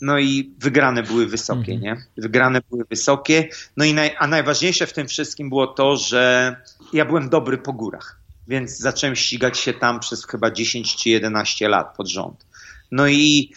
[0.01, 1.81] No i wygrane były wysokie, mhm.
[1.81, 2.05] nie?
[2.17, 3.49] Wygrane były wysokie.
[3.77, 6.55] No i naj, a najważniejsze w tym wszystkim było to, że
[6.93, 11.69] ja byłem dobry po górach, więc zacząłem ścigać się tam przez chyba 10 czy 11
[11.69, 12.45] lat pod rząd.
[12.91, 13.53] No i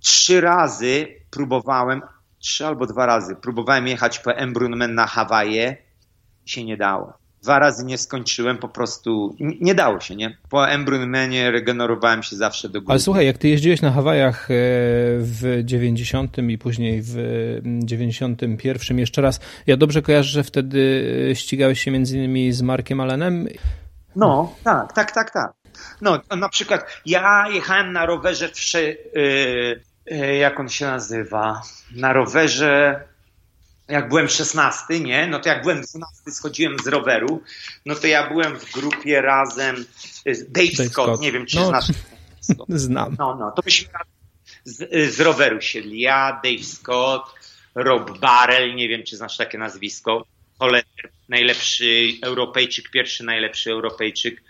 [0.00, 2.02] trzy razy próbowałem,
[2.44, 5.76] trzy albo dwa razy próbowałem jechać po Embrunman na Hawaje
[6.46, 10.36] i się nie dało dwa razy nie skończyłem, po prostu nie dało się, nie?
[10.50, 12.92] Po Embrunmanie regenerowałem się zawsze do góry.
[12.92, 14.54] Ale słuchaj, jak ty jeździłeś na Hawajach e,
[15.18, 17.16] w 90 i później w
[17.62, 23.00] 91 jeszcze raz, ja dobrze kojarzę, że wtedy e, ścigałeś się między innymi z Markiem
[23.00, 23.48] Allenem?
[24.16, 25.52] No, tak, tak, tak, tak.
[26.00, 28.74] No, na przykład ja jechałem na rowerze, w,
[29.14, 29.80] yy,
[30.40, 31.62] jak on się nazywa,
[31.96, 33.04] na rowerze
[33.88, 35.26] jak byłem 16, nie?
[35.26, 37.42] No to jak byłem 12, schodziłem z roweru,
[37.86, 39.84] no to ja byłem w grupie razem
[40.32, 41.86] z Dave, Scott, Scott, nie wiem czy no, znasz.
[42.68, 43.16] Znam.
[43.18, 43.88] No, no, to myśmy
[44.64, 46.00] z, z roweru siedli.
[46.00, 47.22] Ja, Dave Scott,
[47.74, 50.26] Rob Barrel, nie wiem czy znasz takie nazwisko.
[50.58, 54.42] Holender, najlepszy Europejczyk, pierwszy najlepszy Europejczyk.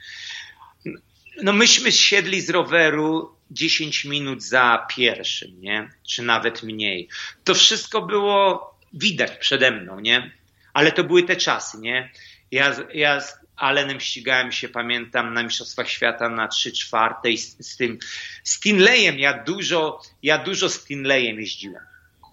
[1.42, 5.90] No myśmy siedli z roweru 10 minut za pierwszym, nie?
[6.06, 7.08] Czy nawet mniej.
[7.44, 10.30] To wszystko było widać przede mną, nie?
[10.72, 12.10] Ale to były te czasy, nie?
[12.50, 17.66] Ja, ja z Allenem ścigałem się, pamiętam, na Mistrzostwach Świata na 3 czwarte i z,
[17.66, 17.98] z tym
[18.44, 21.82] Stinleyem, ja dużo, ja dużo Stinleyem jeździłem,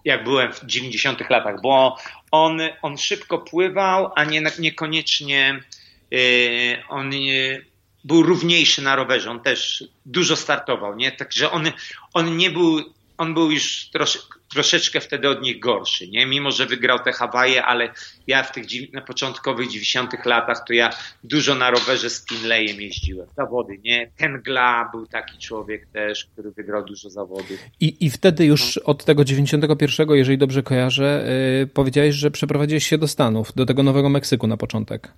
[0.04, 1.98] jak byłem w 90 latach, bo
[2.30, 5.62] on, on szybko pływał, a nie, niekoniecznie
[6.10, 7.71] yy, on yy,
[8.04, 11.12] był równiejszy na rowerze, on też dużo startował, nie?
[11.12, 11.70] Także on,
[12.14, 12.80] on nie był,
[13.18, 13.90] on był już
[14.48, 16.26] troszeczkę wtedy od nich gorszy, nie?
[16.26, 17.92] Mimo, że wygrał te Hawaje, ale
[18.26, 20.90] ja w tych na początkowych 90 latach to ja
[21.24, 23.26] dużo na rowerze z Kinleyem jeździłem.
[23.36, 24.10] Zawody, nie?
[24.16, 27.58] Ten Gla był taki człowiek też, który wygrał dużo zawodów.
[27.80, 28.82] I, i wtedy już no.
[28.82, 31.24] od tego 91, jeżeli dobrze kojarzę,
[31.58, 35.12] yy, powiedziałeś, że przeprowadziłeś się do Stanów, do tego Nowego Meksyku na początek.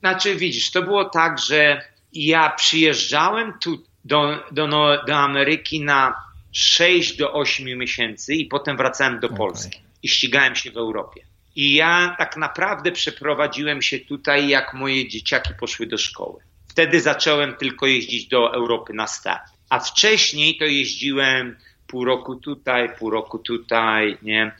[0.00, 1.82] Znaczy, widzisz, to było tak, że
[2.12, 4.68] ja przyjeżdżałem tu do, do,
[5.06, 6.14] do Ameryki na
[6.52, 9.38] 6 do 8 miesięcy i potem wracałem do okay.
[9.38, 11.20] Polski i ścigałem się w Europie.
[11.56, 16.40] I ja tak naprawdę przeprowadziłem się tutaj, jak moje dzieciaki poszły do szkoły.
[16.68, 19.42] Wtedy zacząłem tylko jeździć do Europy na start.
[19.68, 24.52] A wcześniej to jeździłem pół roku tutaj, pół roku tutaj, nie?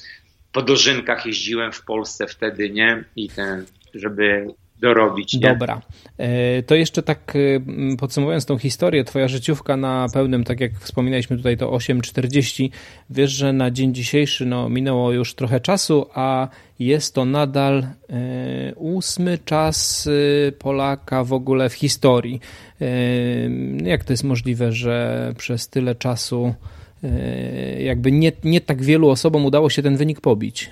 [0.53, 3.05] Po dożynkach jeździłem w Polsce wtedy, nie?
[3.17, 4.47] I ten, żeby
[4.81, 5.35] dorobić.
[5.35, 5.41] Nie?
[5.41, 5.83] Dobra.
[6.19, 11.37] E, to jeszcze tak e, podsumowując tą historię, twoja życiówka na pełnym, tak jak wspominaliśmy
[11.37, 12.71] tutaj to 8.40,
[13.11, 18.75] wiesz, że na dzień dzisiejszy no, minęło już trochę czasu, a jest to nadal e,
[18.75, 20.09] ósmy czas
[20.59, 22.41] Polaka w ogóle w historii.
[23.85, 26.55] Jak to jest możliwe, że przez tyle czasu
[27.79, 30.71] jakby nie, nie tak wielu osobom udało się ten wynik pobić.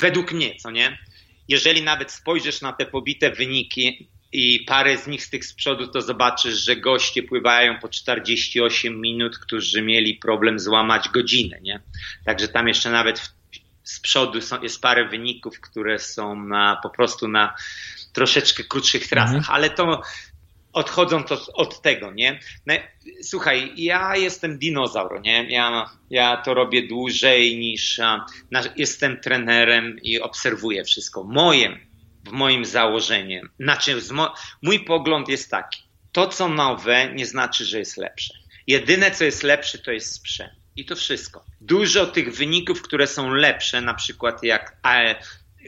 [0.00, 0.98] Według mnie, co nie?
[1.50, 5.88] Jeżeli nawet spojrzysz na te pobite wyniki i parę z nich z tych z przodu,
[5.88, 11.80] to zobaczysz, że goście pływają po 48 minut, którzy mieli problem złamać godzinę, nie?
[12.24, 13.32] Także tam jeszcze nawet
[13.82, 17.54] z przodu są, jest parę wyników, które są na, po prostu na
[18.12, 19.54] troszeczkę krótszych trasach, mhm.
[19.54, 20.02] ale to
[20.72, 22.40] odchodzą to od tego, nie?
[22.66, 22.74] No,
[23.22, 25.50] słuchaj, ja jestem dinozaur, nie?
[25.50, 27.98] Ja, ja to robię dłużej niż
[28.50, 31.24] na, jestem trenerem i obserwuję wszystko.
[31.24, 31.78] Moje,
[32.24, 35.82] w moim założeniem, znaczy mo, mój pogląd jest taki.
[36.12, 38.34] To, co nowe, nie znaczy, że jest lepsze.
[38.66, 40.52] Jedyne, co jest lepsze, to jest sprzęt.
[40.76, 41.44] I to wszystko.
[41.60, 44.76] Dużo tych wyników, które są lepsze, na przykład jak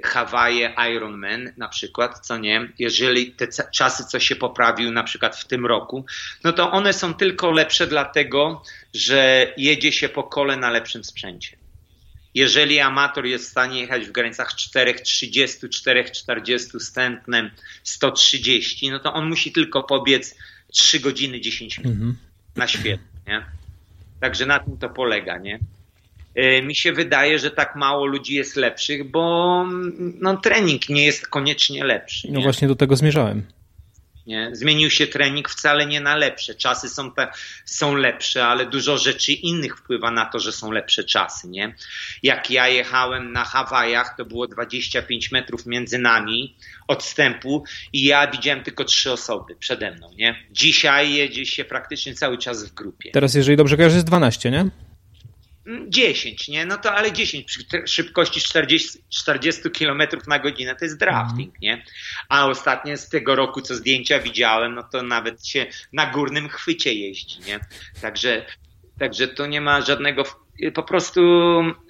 [0.05, 5.47] Hawaje Ironman na przykład, co nie, jeżeli te czasy co się poprawiły na przykład w
[5.47, 6.07] tym roku,
[6.45, 8.63] no to one są tylko lepsze dlatego,
[8.95, 11.57] że jedzie się po kole na lepszym sprzęcie.
[12.35, 17.51] Jeżeli amator jest w stanie jechać w granicach 4,30, 4,40 z tętnem
[17.83, 20.35] 130, no to on musi tylko pobiec
[20.73, 22.17] 3 godziny 10 minut mhm.
[22.57, 23.09] na świetnie.
[23.27, 23.47] Nie?
[24.21, 25.59] Także na tym to polega, nie?
[26.35, 29.65] E, mi się wydaje, że tak mało ludzi jest lepszych, bo
[30.21, 32.29] no, trening nie jest koniecznie lepszy.
[32.31, 33.47] No właśnie do tego zmierzałem.
[34.27, 34.51] Nie?
[34.53, 36.55] Zmienił się trening wcale nie na lepsze.
[36.55, 37.29] Czasy są, te,
[37.65, 41.49] są lepsze, ale dużo rzeczy innych wpływa na to, że są lepsze czasy.
[41.49, 41.75] Nie?
[42.23, 46.57] Jak ja jechałem na Hawajach, to było 25 metrów między nami
[46.89, 50.11] odstępu i ja widziałem tylko trzy osoby przede mną.
[50.17, 50.37] Nie?
[50.51, 53.11] Dzisiaj jedzie się praktycznie cały czas w grupie.
[53.11, 54.71] Teraz, jeżeli dobrze kojarzę, jest 12, nie?
[55.89, 56.67] 10, nie?
[56.67, 61.57] No to ale 10 przy szybkości 40, 40 km na godzinę to jest drafting, mm.
[61.63, 61.85] nie?
[62.29, 66.95] A ostatnie z tego roku, co zdjęcia widziałem, no to nawet się na górnym chwycie
[66.95, 67.61] jeździ, nie?
[68.01, 68.47] Także,
[68.99, 70.25] także to nie ma żadnego,
[70.75, 71.21] po prostu,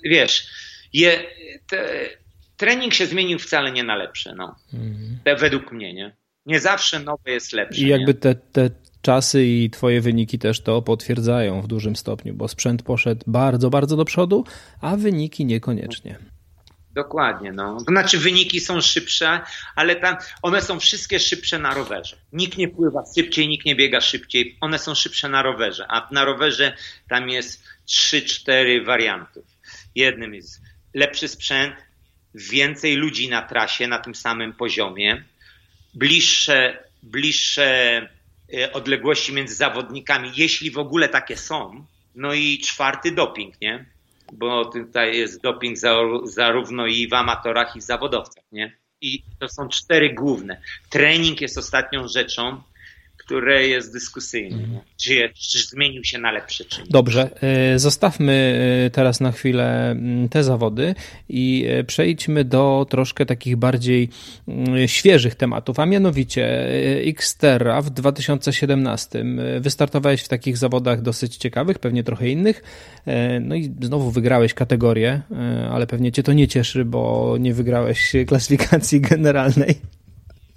[0.04, 0.46] wiesz,
[0.92, 1.24] je,
[1.66, 2.08] te,
[2.56, 4.56] trening się zmienił wcale nie na lepsze, no.
[4.74, 5.38] Mm.
[5.38, 6.16] Według mnie, nie?
[6.46, 7.80] Nie zawsze nowe jest lepsze.
[7.80, 8.70] I jakby te, te
[9.02, 13.96] czasy i Twoje wyniki też to potwierdzają w dużym stopniu, bo sprzęt poszedł bardzo, bardzo
[13.96, 14.44] do przodu,
[14.80, 16.18] a wyniki niekoniecznie.
[16.94, 17.80] Dokładnie, no.
[17.80, 19.40] Znaczy wyniki są szybsze,
[19.76, 22.16] ale tam one są wszystkie szybsze na rowerze.
[22.32, 24.58] Nikt nie pływa szybciej, nikt nie biega szybciej.
[24.60, 26.76] One są szybsze na rowerze, a na rowerze
[27.08, 29.44] tam jest 3-4 wariantów.
[29.94, 30.60] Jednym jest
[30.94, 31.74] lepszy sprzęt,
[32.34, 35.24] więcej ludzi na trasie na tym samym poziomie,
[35.94, 38.08] bliższe, bliższe
[38.72, 41.86] odległości między zawodnikami, jeśli w ogóle takie są.
[42.14, 43.86] No i czwarty doping, nie?
[44.32, 45.78] Bo tutaj jest doping
[46.24, 48.76] zarówno i w amatorach, i w zawodowcach, nie?
[49.00, 50.60] I to są cztery główne.
[50.90, 52.62] Trening jest ostatnią rzeczą,
[53.32, 54.56] które jest dyskusyjne.
[54.56, 54.80] Mhm.
[54.96, 56.86] Czy, czy zmienił się na lepsze, czy nie.
[56.90, 60.94] Dobrze, e, zostawmy e, teraz na chwilę mm, te zawody
[61.28, 64.08] i e, przejdźmy do troszkę takich bardziej
[64.48, 66.68] mm, świeżych tematów, a mianowicie
[67.06, 69.24] Xterra w 2017
[69.60, 72.62] wystartowałeś w takich zawodach dosyć ciekawych, pewnie trochę innych,
[73.40, 75.20] no i znowu wygrałeś kategorię,
[75.70, 80.01] ale pewnie cię to nie cieszy, bo nie wygrałeś klasyfikacji generalnej.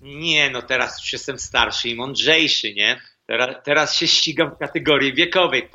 [0.05, 3.01] Nie, no teraz już jestem starszy i mądrzejszy, nie?
[3.27, 5.69] Teraz, teraz się ścigam w kategorii wiekowej.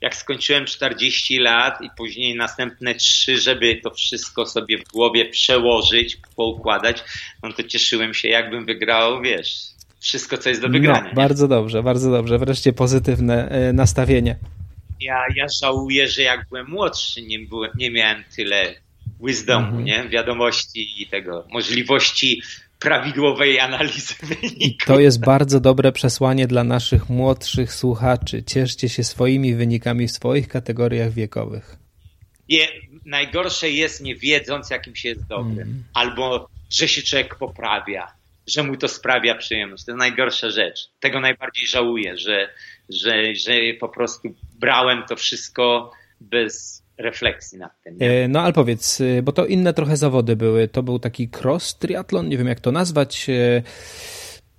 [0.00, 6.16] Jak skończyłem 40 lat i później następne 3, żeby to wszystko sobie w głowie przełożyć,
[6.36, 7.04] poukładać,
[7.42, 11.08] no to cieszyłem się, jakbym wygrał, wiesz, wszystko, co jest do wygrania.
[11.08, 12.38] No, bardzo dobrze, bardzo dobrze.
[12.38, 14.36] Wreszcie pozytywne e, nastawienie.
[15.00, 18.74] Ja, ja żałuję, że jak byłem młodszy, nie, byłem, nie miałem tyle
[19.20, 19.84] wisdomu, mhm.
[19.84, 20.08] nie?
[20.08, 22.42] wiadomości i tego, możliwości
[22.82, 24.86] prawidłowej analizy wyników.
[24.86, 28.42] To jest bardzo dobre przesłanie dla naszych młodszych słuchaczy.
[28.42, 31.76] Cieszcie się swoimi wynikami w swoich kategoriach wiekowych.
[32.48, 32.66] Je,
[33.04, 35.84] najgorsze jest nie wiedząc, jakim się jest dobrym, mm.
[35.94, 38.12] albo że się człowiek poprawia,
[38.46, 39.84] że mu to sprawia przyjemność.
[39.84, 40.90] To najgorsza rzecz.
[41.00, 42.48] Tego najbardziej żałuję, że,
[42.88, 47.98] że, że po prostu brałem to wszystko bez refleksji nad tym.
[47.98, 48.24] Nie?
[48.24, 50.68] E, no ale powiedz, e, bo to inne trochę zawody były.
[50.68, 53.26] To był taki cross triathlon, nie wiem jak to nazwać.
[53.28, 53.62] E,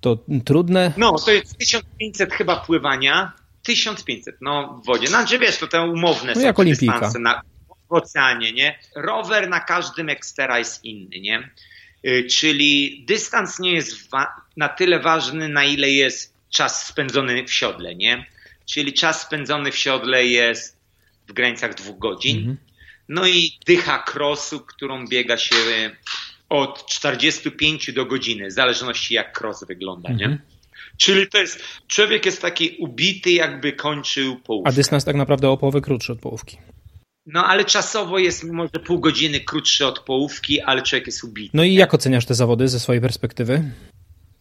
[0.00, 0.92] to trudne.
[0.96, 3.32] No, to jest 1500 chyba pływania.
[3.62, 5.06] 1500, no w wodzie.
[5.06, 7.12] Znaczy wiesz, to te umowne no, są jak olimpijka.
[7.20, 7.42] na
[7.88, 8.78] w oceanie, nie?
[8.96, 11.50] Rower na każdym ekstera jest inny, nie?
[12.30, 14.08] Czyli dystans nie jest
[14.56, 18.26] na tyle ważny, na ile jest czas spędzony w siodle, nie?
[18.66, 20.73] Czyli czas spędzony w siodle jest
[21.28, 22.38] w granicach dwóch godzin.
[22.38, 22.56] Mhm.
[23.08, 25.56] No i dycha crossu, którą biega się
[26.48, 30.30] od 45 do godziny, w zależności jak cross wygląda, mhm.
[30.30, 30.38] nie?
[30.96, 34.70] Czyli to jest, człowiek jest taki ubity, jakby kończył połówkę.
[34.70, 36.58] A dystans tak naprawdę o połowę krótszy od połówki.
[37.26, 41.50] No ale czasowo jest może pół godziny krótszy od połówki, ale człowiek jest ubity.
[41.54, 43.70] No i jak oceniasz te zawody ze swojej perspektywy?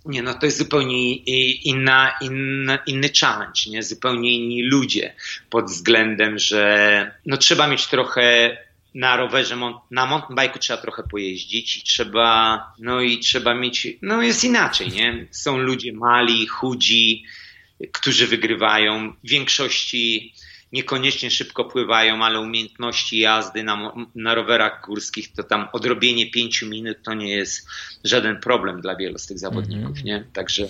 [0.05, 1.15] Nie, no to jest zupełnie
[1.53, 3.83] inna, inna, inny challenge, nie?
[3.83, 5.13] zupełnie inni ludzie
[5.49, 8.57] pod względem, że no trzeba mieć trochę
[8.95, 9.57] na rowerze,
[9.91, 14.89] na mountain bike'u trzeba trochę pojeździć i trzeba, no i trzeba mieć, no jest inaczej,
[14.91, 15.27] nie?
[15.31, 17.23] Są ludzie mali, chudzi,
[17.91, 19.13] którzy wygrywają.
[19.23, 20.33] W większości
[20.74, 26.97] niekoniecznie szybko pływają, ale umiejętności jazdy na, na rowerach górskich, to tam odrobienie pięciu minut
[27.03, 27.67] to nie jest
[28.03, 30.03] żaden problem dla wielu z tych zawodników, -hmm.
[30.03, 30.26] nie?
[30.34, 30.67] Także,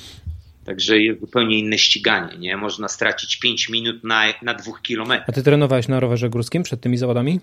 [0.66, 2.58] także jest zupełnie inne ściganie, nie?
[2.58, 5.30] Można stracić pięć minut na, na dwóch kilometrach.
[5.30, 7.40] A ty trenowałeś na rowerze górskim przed tymi zawodami?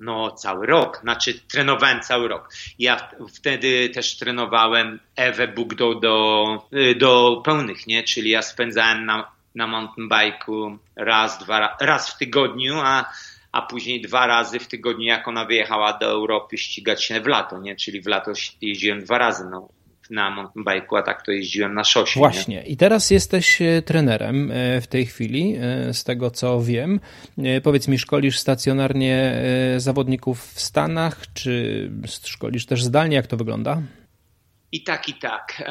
[0.00, 2.54] No, cały rok, znaczy trenowałem cały rok.
[2.78, 8.02] Ja wtedy też trenowałem Ewę Bóg do, do, do pełnych, nie?
[8.02, 13.12] Czyli ja spędzałem na, na mountain bike'u raz, dwa, raz w tygodniu, a,
[13.52, 17.58] a później dwa razy w tygodniu, jak ona wyjechała do Europy ścigać się w lato,
[17.58, 17.76] nie?
[17.76, 19.68] Czyli w lato jeździłem dwa razy, no
[20.10, 22.20] na mountain bike'u, a tak to jeździłem na szosie.
[22.20, 22.56] Właśnie.
[22.56, 22.62] Nie?
[22.62, 27.00] I teraz jesteś e, trenerem e, w tej chwili, e, z tego co wiem.
[27.62, 29.42] Powiedz mi, szkolisz stacjonarnie
[29.76, 31.90] zawodników w Stanach, czy
[32.24, 33.16] szkolisz też zdalnie?
[33.16, 33.82] Jak to wygląda?
[34.72, 35.62] I tak, i tak.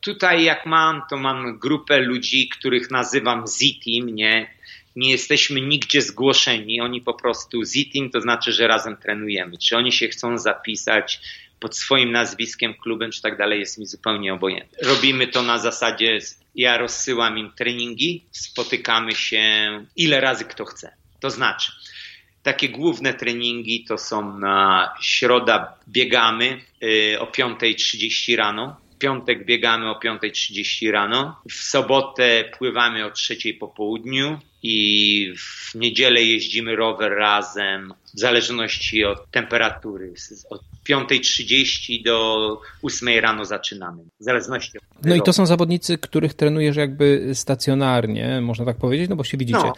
[0.00, 4.54] Tutaj jak mam, to mam grupę ludzi, których nazywam Z-Team, nie?
[4.96, 9.58] Nie jesteśmy nigdzie zgłoszeni, oni po prostu Z-Team to znaczy, że razem trenujemy.
[9.58, 11.20] Czy oni się chcą zapisać
[11.60, 14.78] pod swoim nazwiskiem, klubem czy tak dalej, jest mi zupełnie obojętne.
[14.88, 16.18] Robimy to na zasadzie,
[16.54, 19.44] ja rozsyłam im treningi, spotykamy się
[19.96, 20.96] ile razy kto chce.
[21.20, 21.72] To znaczy,
[22.42, 29.98] takie główne treningi to są na środa biegamy y, o 5.30 rano, piątek biegamy o
[29.98, 37.94] 5.30 rano, w sobotę pływamy o 3.00 po południu i w niedzielę jeździmy rower razem,
[38.14, 40.14] w zależności od temperatury.
[40.50, 46.34] Od 5.30 do 8 rano zaczynamy, w zależności od No i to są zawodnicy, których
[46.34, 49.58] trenujesz jakby stacjonarnie, można tak powiedzieć, no bo się widzicie.
[49.58, 49.72] No.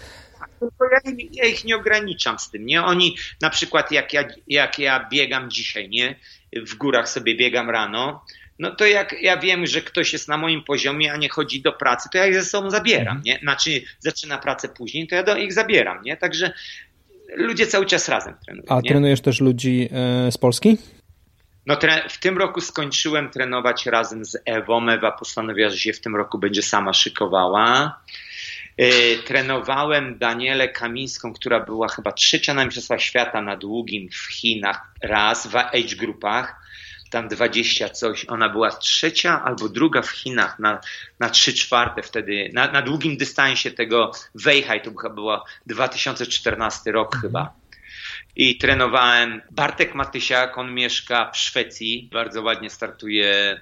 [0.70, 2.82] Tylko ja, ja, ich nie ograniczam z tym, nie?
[2.82, 6.14] Oni na przykład jak ja, jak ja biegam dzisiaj, nie?
[6.52, 8.24] W górach sobie biegam rano,
[8.58, 11.72] no to jak ja wiem, że ktoś jest na moim poziomie, a nie chodzi do
[11.72, 13.38] pracy, to ja ich ze sobą zabieram, nie?
[13.38, 16.16] Znaczy zaczyna pracę później, to ja do ich zabieram, nie?
[16.16, 16.52] Także
[17.36, 18.66] ludzie cały czas razem trenują.
[18.68, 18.90] A nie?
[18.90, 20.78] trenujesz też ludzi e, z Polski?
[21.66, 21.76] No,
[22.08, 24.88] w tym roku skończyłem trenować razem z Ewą.
[24.88, 28.00] Ewa postanowiła, że się w tym roku będzie sama szykowała.
[28.76, 34.80] E, trenowałem Danielę Kamińską, która była chyba trzecia na Mistrzostwach Świata na długim w Chinach
[35.02, 36.64] raz w age grupach
[37.14, 40.80] tam 20 coś, ona była trzecia albo druga w Chinach na,
[41.20, 47.14] na 3 czwarte wtedy, na, na długim dystansie tego Weihai, to chyba było 2014 rok
[47.14, 47.22] mhm.
[47.22, 47.54] chyba.
[48.36, 53.60] I trenowałem Bartek Matysiak, on mieszka w Szwecji, bardzo ładnie startuje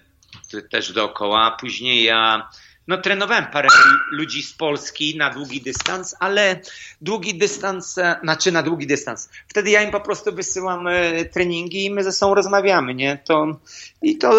[0.71, 1.57] też dookoła.
[1.61, 2.49] Później ja
[2.89, 3.69] no, trenowałem parę
[4.11, 6.61] ludzi z Polski na długi dystans, ale
[7.01, 9.31] długi dystans, znaczy na długi dystans.
[9.49, 13.19] Wtedy ja im po prostu wysyłam e, treningi i my ze sobą rozmawiamy, nie?
[13.25, 13.61] To,
[14.03, 14.33] I to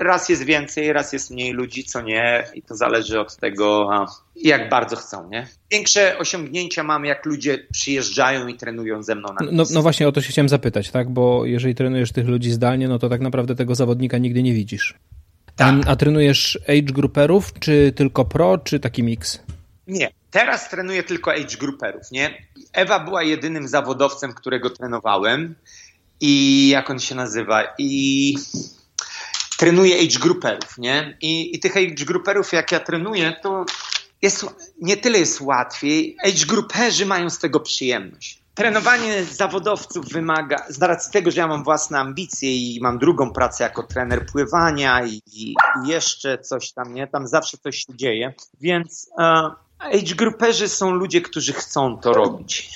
[0.00, 3.90] raz jest więcej, raz jest mniej ludzi, co nie, i to zależy od tego,
[4.36, 5.46] jak bardzo chcą, nie?
[5.70, 10.12] Większe osiągnięcia mam, jak ludzie przyjeżdżają i trenują ze mną na no, no właśnie o
[10.12, 11.10] to się chciałem zapytać, tak?
[11.10, 14.94] Bo jeżeli trenujesz tych ludzi zdalnie, no to tak naprawdę tego zawodnika nigdy nie widzisz.
[15.56, 15.74] Tak.
[15.86, 19.38] A, a trenujesz age grouperów, czy tylko pro, czy taki miks?
[19.86, 22.46] Nie, teraz trenuję tylko age grouperów, nie?
[22.72, 25.54] Ewa była jedynym zawodowcem, którego trenowałem
[26.20, 27.64] i jak on się nazywa?
[27.78, 28.34] I
[29.58, 31.16] trenuję age grouperów, nie?
[31.20, 33.64] I, I tych age grouperów, jak ja trenuję, to
[34.22, 34.46] jest,
[34.80, 41.12] nie tyle jest łatwiej, age grouperzy mają z tego przyjemność trenowanie zawodowców wymaga, z racji
[41.12, 45.54] tego, że ja mam własne ambicje i mam drugą pracę jako trener pływania i, i
[45.86, 47.06] jeszcze coś tam, nie?
[47.06, 48.34] Tam zawsze coś się dzieje.
[48.60, 52.70] Więc uh, age grouperzy są ludzie, którzy chcą to robić.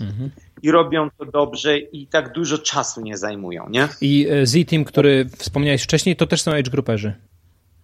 [0.00, 0.30] Mhm.
[0.62, 3.88] I robią to dobrze i tak dużo czasu nie zajmują, nie?
[4.00, 7.14] I e, Z-Team, który wspomniałeś wcześniej, to też są age grouperzy.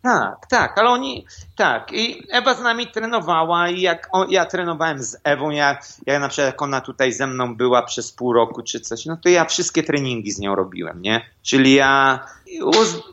[0.07, 1.27] Tak, tak, ale oni,
[1.57, 1.93] tak.
[1.93, 6.29] I Ewa z nami trenowała i jak o, ja trenowałem z Ewą, ja, ja na
[6.29, 9.45] przykład jak ona tutaj ze mną była przez pół roku czy coś, no to ja
[9.45, 11.31] wszystkie treningi z nią robiłem, nie?
[11.43, 12.21] Czyli ja,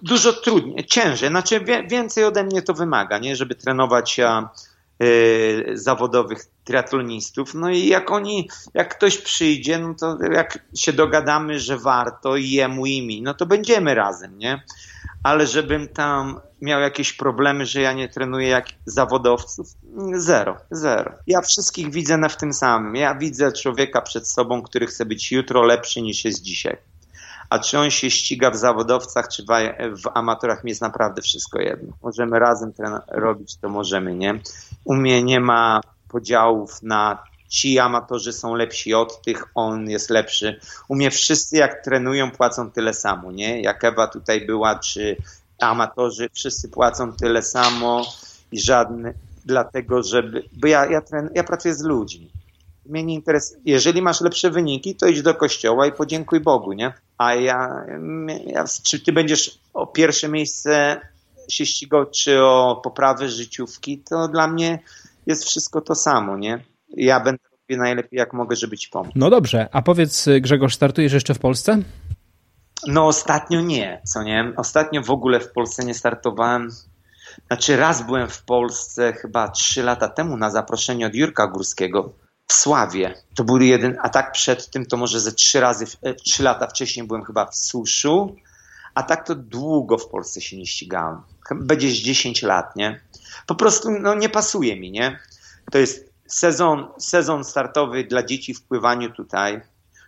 [0.02, 3.36] dużo trudniej, ciężej, znaczy więcej ode mnie to wymaga, nie?
[3.36, 4.50] Żeby trenować a,
[5.04, 7.54] y, zawodowych triatlonistów.
[7.54, 12.50] No i jak oni, jak ktoś przyjdzie, no to jak się dogadamy, że warto i
[12.50, 14.64] jemu i mi, no to będziemy razem, nie?
[15.24, 19.68] Ale żebym tam miał jakieś problemy, że ja nie trenuję jak zawodowców,
[20.14, 21.12] zero, zero.
[21.28, 22.96] Ja wszystkich widzę na w tym samym.
[22.96, 26.78] Ja widzę człowieka przed sobą, który chce być jutro lepszy niż jest dzisiaj.
[27.50, 29.44] A czy on się ściga w zawodowcach, czy
[30.04, 31.94] w amatorach, mi jest naprawdę wszystko jedno.
[32.04, 32.74] Możemy razem
[33.08, 34.40] robić, to możemy, nie?
[34.86, 37.24] U mnie nie ma podziałów na
[37.54, 40.60] ci amatorzy są lepsi od tych, on jest lepszy.
[40.88, 43.62] U mnie wszyscy jak trenują płacą tyle samo, nie?
[43.62, 45.18] Jak Ewa tutaj była, czy
[45.60, 48.06] amatorzy, wszyscy płacą tyle samo
[48.52, 49.14] i żadny,
[49.46, 52.32] dlatego żeby, bo ja, ja, tren, ja pracuję z ludźmi.
[52.86, 53.62] Mnie nie interesuje.
[53.66, 56.94] Jeżeli masz lepsze wyniki, to idź do kościoła i podziękuj Bogu, nie?
[57.18, 57.86] A ja,
[58.46, 61.02] ja czy ty będziesz o pierwsze miejsce
[61.50, 64.80] się ścigał, czy o poprawę życiówki, to dla mnie
[65.26, 66.73] jest wszystko to samo, nie?
[66.94, 69.12] Ja będę robił najlepiej jak mogę, żeby ci pomóc.
[69.16, 71.80] No dobrze, a powiedz Grzegorz, startujesz jeszcze w Polsce?
[72.88, 74.54] No ostatnio nie, co nie?
[74.58, 76.70] Ostatnio w ogóle w Polsce nie startowałem.
[77.48, 82.14] Znaczy raz byłem w Polsce chyba trzy lata temu na zaproszenie od Jurka Górskiego
[82.48, 83.16] w Sławie.
[83.36, 86.68] To był jeden, a tak przed tym to może ze trzy razy, e, trzy lata
[86.68, 88.36] wcześniej byłem chyba w Suszu,
[88.94, 91.22] a tak to długo w Polsce się nie ścigałem.
[91.52, 93.00] Będzie 10 lat, nie?
[93.48, 95.20] Po prostu no, nie pasuje mi, nie?
[95.72, 99.62] To jest sezon, sezon startowy dla dzieci w pływaniu tutaj.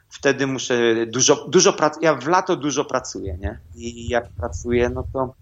[0.10, 3.60] Wtedy muszę dużo, dużo prac, ja w lato dużo pracuję, nie?
[3.76, 5.34] I jak pracuję, no to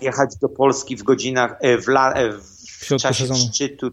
[0.00, 2.42] jechać do Polski w godzinach, e, w, la, e, w,
[2.80, 3.40] w czasie sezonu.
[3.40, 3.90] szczytu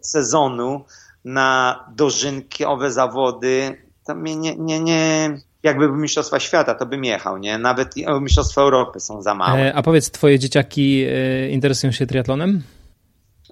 [0.00, 0.84] sezonu
[1.24, 3.76] na dożynkowe zawody,
[4.06, 7.58] to mnie nie, nie, nie, jakby był Mistrzostwa Świata, to bym jechał, nie?
[7.58, 9.60] Nawet Mistrzostwa Europy są za małe.
[9.60, 11.06] E, a powiedz, twoje dzieciaki
[11.50, 12.62] interesują się triatlonem?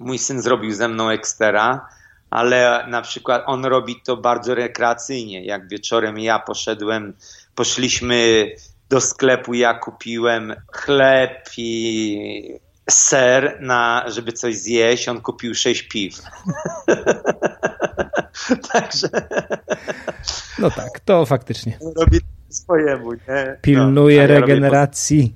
[0.01, 1.89] Mój syn zrobił ze mną ekstera,
[2.31, 5.45] ale na przykład on robi to bardzo rekreacyjnie.
[5.45, 7.15] Jak wieczorem ja poszedłem,
[7.55, 8.47] poszliśmy
[8.89, 12.59] do sklepu, ja kupiłem chleb i
[12.91, 16.15] ser, na, żeby coś zjeść, on kupił sześć piw.
[18.73, 19.09] Także.
[20.59, 21.79] No tak, to faktycznie.
[21.97, 23.59] Robi swojemu, nie?
[23.63, 25.35] Pilnuje no, regeneracji.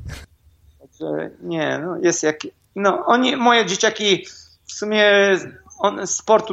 [0.81, 2.37] Także nie, no jest jak.
[2.77, 4.27] No, oni, moje dzieciaki
[4.67, 5.05] w sumie
[5.79, 6.51] on sport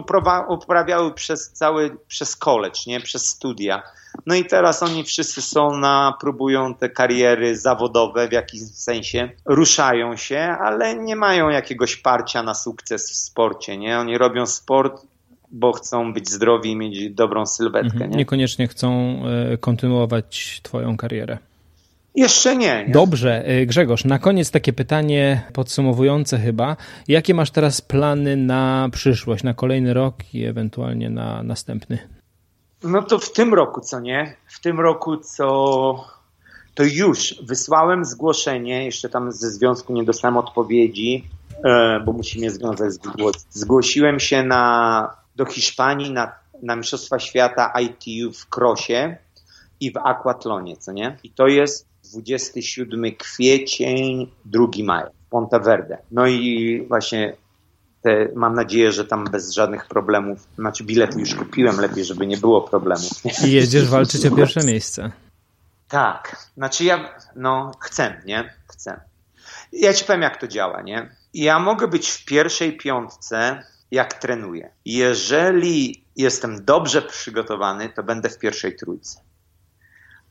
[0.48, 3.00] uprawiały przez cały, przez college, nie?
[3.00, 3.84] Przez studia.
[4.26, 10.18] No i teraz oni wszyscy są na, próbują te kariery zawodowe w jakimś sensie, ruszają
[10.18, 14.00] się, ale nie mają jakiegoś parcia na sukces w sporcie, nie?
[14.00, 15.02] Oni robią sport,
[15.52, 18.12] bo chcą być zdrowi i mieć dobrą sylwetkę, mhm.
[18.12, 18.18] nie?
[18.18, 19.20] Niekoniecznie chcą
[19.54, 21.38] e, kontynuować twoją karierę.
[22.16, 26.78] Jeszcze nie, nie, Dobrze, y, Grzegorz, na koniec takie pytanie podsumowujące chyba.
[27.08, 31.98] Jakie masz teraz plany na przyszłość, na kolejny rok i ewentualnie na następny?
[32.84, 34.36] No to w tym roku, co nie?
[34.48, 36.06] W tym roku, co
[36.76, 41.28] to już wysłałem zgłoszenie, jeszcze tam ze związku nie dostałem odpowiedzi,
[41.64, 43.00] e, bo musi mnie związać z
[43.50, 46.32] Zgłosiłem się na, do Hiszpanii na,
[46.64, 49.18] na Mistrzostwa Świata ITU w Krosie
[49.80, 51.18] i w Aquatlonie, co nie?
[51.24, 55.98] I to jest 27 kwiecień, 2 maja w Ponteverde.
[56.12, 57.36] No i właśnie
[58.02, 62.38] te, mam nadzieję, że tam bez żadnych problemów, znaczy bilety już kupiłem lepiej, żeby nie
[62.38, 63.12] było problemów.
[63.46, 65.12] I jedziesz walczyć o pierwsze miejsce.
[65.88, 68.54] Tak, znaczy ja, no chcę, nie?
[68.68, 69.02] Chcę.
[69.72, 71.16] Ja ci powiem jak to działa, nie?
[71.34, 74.72] Ja mogę być w pierwszej piątce, jak trenuję.
[74.86, 79.20] Jeżeli jestem dobrze przygotowany, to będę w pierwszej trójce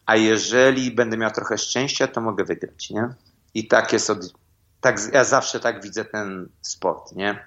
[0.07, 3.09] a jeżeli będę miał trochę szczęścia, to mogę wygrać, nie?
[3.55, 4.33] I tak jest od,
[4.81, 7.47] tak, ja zawsze tak widzę ten sport, nie?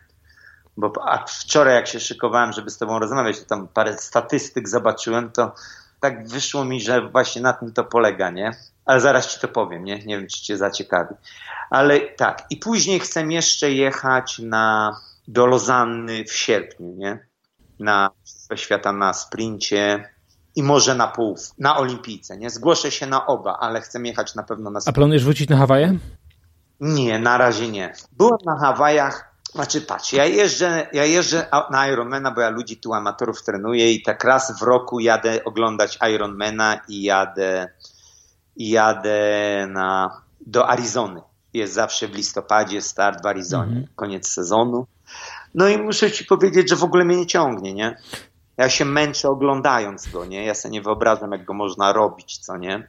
[0.77, 5.31] Bo a wczoraj jak się szykowałem, żeby z tobą rozmawiać, to tam parę statystyk zobaczyłem,
[5.31, 5.55] to
[5.99, 8.51] tak wyszło mi, że właśnie na tym to polega, nie?
[8.85, 10.05] Ale zaraz ci to powiem, nie?
[10.05, 11.15] Nie wiem, czy cię zaciekawi.
[11.69, 17.27] Ale tak, i później chcę jeszcze jechać na, do Lozanny w sierpniu, nie?
[17.79, 18.09] Na
[18.55, 20.09] Świata na sprincie,
[20.55, 22.37] i może na pół, na olimpijce.
[22.37, 24.79] Nie zgłoszę się na oba, ale chcę jechać na pewno na.
[24.85, 25.97] A planujesz wrócić na Hawaje?
[26.79, 27.93] Nie, na razie nie.
[28.11, 29.35] Byłem na Hawajach.
[29.53, 34.03] Znaczy, patrz, ja jeżdżę, ja jeżdżę na Ironmana, bo ja ludzi tu amatorów trenuję i
[34.03, 37.67] tak raz w roku jadę oglądać Ironmana i jadę,
[38.55, 39.19] i jadę
[39.69, 41.21] na, do Arizony.
[41.53, 43.87] Jest zawsze w listopadzie start w Arizonie, mhm.
[43.95, 44.87] koniec sezonu.
[45.53, 47.97] No i muszę ci powiedzieć, że w ogóle mnie nie ciągnie, nie?
[48.57, 50.45] Ja się męczę oglądając go, nie?
[50.45, 52.87] Ja sobie nie wyobrażam, jak go można robić, co nie?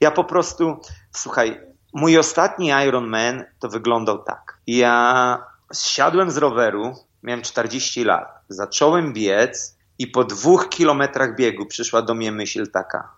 [0.00, 0.76] Ja po prostu,
[1.12, 1.60] słuchaj,
[1.92, 4.58] mój ostatni Iron Man to wyglądał tak.
[4.66, 12.02] Ja zsiadłem z roweru, miałem 40 lat, zacząłem biec i po dwóch kilometrach biegu przyszła
[12.02, 13.08] do mnie myśl taka,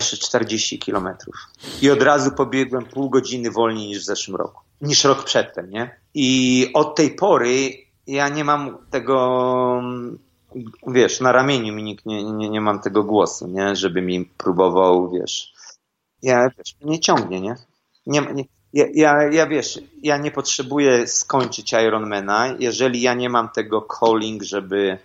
[0.00, 1.34] 40 kilometrów.
[1.82, 4.62] I od razu pobiegłem pół godziny wolniej niż w zeszłym roku.
[4.80, 6.00] Niż rok przedtem, nie?
[6.14, 7.72] I od tej pory
[8.06, 9.82] ja nie mam tego,
[10.86, 13.76] wiesz, na ramieniu mi nikt nie, nie, nie mam tego głosu, nie?
[13.76, 15.52] Żeby mi próbował, wiesz.
[16.22, 17.54] Ja, wiesz, nie ciągnie, nie?
[18.06, 23.48] nie, nie ja, ja, ja wiesz, ja nie potrzebuję skończyć Ironmana, jeżeli ja nie mam
[23.48, 24.98] tego calling, żeby,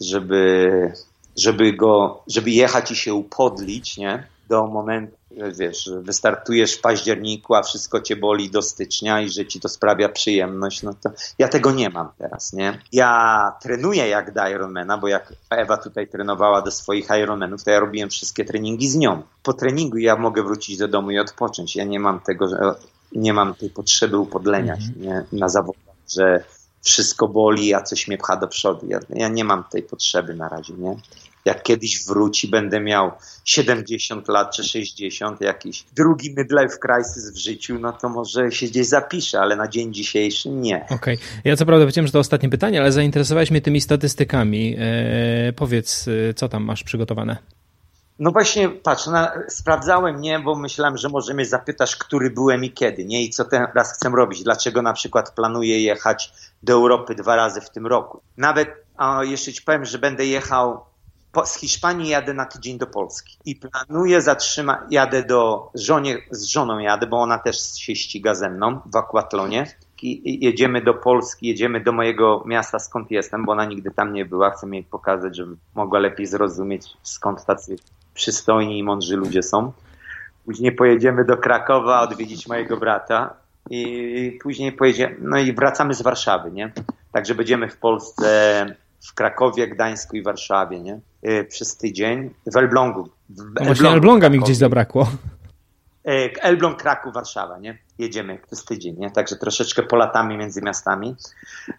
[0.00, 0.92] żeby,
[1.36, 4.26] żeby go, żeby jechać i się upodlić, nie?
[4.48, 5.16] Do momentu,
[5.58, 10.08] wiesz, wystartujesz w październiku, a wszystko cię boli do stycznia i że ci to sprawia
[10.08, 12.78] przyjemność, no to ja tego nie mam teraz, nie?
[12.92, 17.80] Ja trenuję jak do Ironmana, bo jak Ewa tutaj trenowała do swoich Ironmanów, to ja
[17.80, 19.22] robiłem wszystkie treningi z nią.
[19.42, 21.76] Po treningu ja mogę wrócić do domu i odpocząć.
[21.76, 22.46] Ja nie mam tego,
[23.12, 25.02] nie mam tej potrzeby upodlenia się mhm.
[25.02, 25.38] nie?
[25.38, 26.44] na zawodach, że
[26.82, 28.86] wszystko boli, a coś mnie pcha do przodu.
[28.86, 30.96] Ja, ja nie mam tej potrzeby na razie, nie?
[31.48, 33.10] Jak kiedyś wróci, będę miał
[33.44, 38.86] 70 lat czy 60, jakiś drugi midlife crisis w życiu, no to może się gdzieś
[38.86, 40.84] zapiszę, ale na dzień dzisiejszy nie.
[40.84, 40.96] Okej.
[40.96, 41.18] Okay.
[41.44, 44.76] Ja co prawda powiedziałem, że to ostatnie pytanie, ale zainteresowałeś mnie tymi statystykami.
[44.78, 47.36] Eee, powiedz, co tam masz przygotowane?
[48.18, 52.70] No właśnie, patrz, na, sprawdzałem, nie, bo myślałem, że może mnie zapytasz, który byłem i
[52.72, 56.32] kiedy, nie, i co teraz chcę robić, dlaczego na przykład planuję jechać
[56.62, 58.20] do Europy dwa razy w tym roku.
[58.36, 60.80] Nawet, a jeszcze ci powiem, że będę jechał
[61.32, 66.44] po, z Hiszpanii jadę na tydzień do Polski i planuję zatrzymać, jadę do żonie, z
[66.44, 69.66] żoną jadę, bo ona też się ściga ze mną w akwatlonie.
[70.02, 74.24] I jedziemy do Polski, jedziemy do mojego miasta, skąd jestem, bo ona nigdy tam nie
[74.24, 74.50] była.
[74.50, 77.76] Chcę jej pokazać, żeby mogła lepiej zrozumieć, skąd tacy
[78.14, 79.72] przystojni i mądrzy ludzie są.
[80.44, 83.34] Później pojedziemy do Krakowa odwiedzić mojego brata
[83.70, 86.72] i później pojedziemy, no i wracamy z Warszawy, nie?
[87.12, 91.00] Także będziemy w Polsce, w Krakowie, Gdańsku i Warszawie, nie?
[91.28, 92.34] Y, przez tydzień.
[92.46, 93.08] W Elblągu.
[93.28, 95.10] W Elblągu, Właśnie Elbląga mi gdzieś zabrakło.
[96.08, 97.78] Y, Elbląg, Kraków, Warszawa, nie?
[97.98, 99.10] Jedziemy przez tydzień, nie?
[99.10, 101.16] Także troszeczkę polatami między miastami.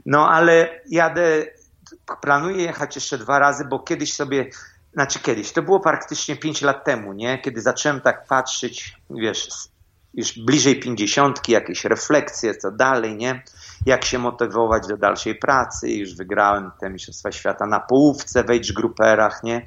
[0.06, 1.46] No ale jadę,
[2.22, 4.50] planuję jechać jeszcze dwa razy, bo kiedyś sobie
[4.94, 7.40] znaczy kiedyś, to było praktycznie 5 lat temu, nie?
[7.40, 9.50] Kiedy zacząłem tak patrzeć, wiesz,
[10.14, 13.44] już bliżej pięćdziesiątki, jakieś refleksje, co dalej, nie?
[13.86, 15.92] Jak się motywować do dalszej pracy.
[15.92, 19.66] Już wygrałem te Mistrzostwa Świata na połówce w age grouperach, nie?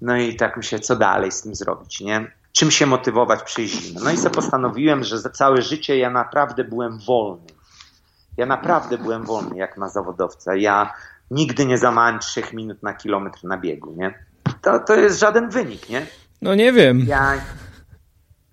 [0.00, 2.32] No i tak myślę, co dalej z tym zrobić, nie?
[2.52, 4.00] Czym się motywować przez zimę?
[4.04, 7.46] No i sobie postanowiłem, że za całe życie ja naprawdę byłem wolny.
[8.36, 10.56] Ja naprawdę byłem wolny jak na zawodowca.
[10.56, 10.92] Ja
[11.30, 14.14] nigdy nie zamałem trzech minut na kilometr na biegu, nie?
[14.64, 16.06] to, to jest żaden wynik, nie?
[16.42, 17.04] No nie wiem.
[17.06, 17.32] Ja,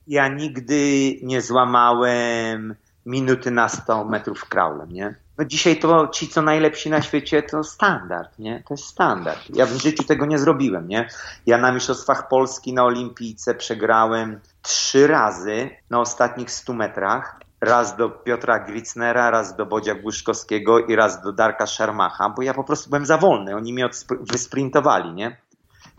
[0.07, 2.75] ja nigdy nie złamałem
[3.05, 5.15] minuty na 100 metrów kraulem, nie?
[5.37, 8.63] No dzisiaj to ci, co najlepsi na świecie, to standard, nie?
[8.67, 9.39] To jest standard.
[9.49, 11.09] Ja w życiu tego nie zrobiłem, nie?
[11.45, 17.39] Ja na Mistrzostwach Polski na Olimpijce przegrałem trzy razy na ostatnich 100 metrach.
[17.61, 22.53] Raz do Piotra Gricnera, raz do Bodzia Głuszkowskiego i raz do Darka Szarmacha, bo ja
[22.53, 23.55] po prostu byłem za wolny.
[23.55, 23.89] Oni mnie
[24.21, 25.37] wysprintowali, nie?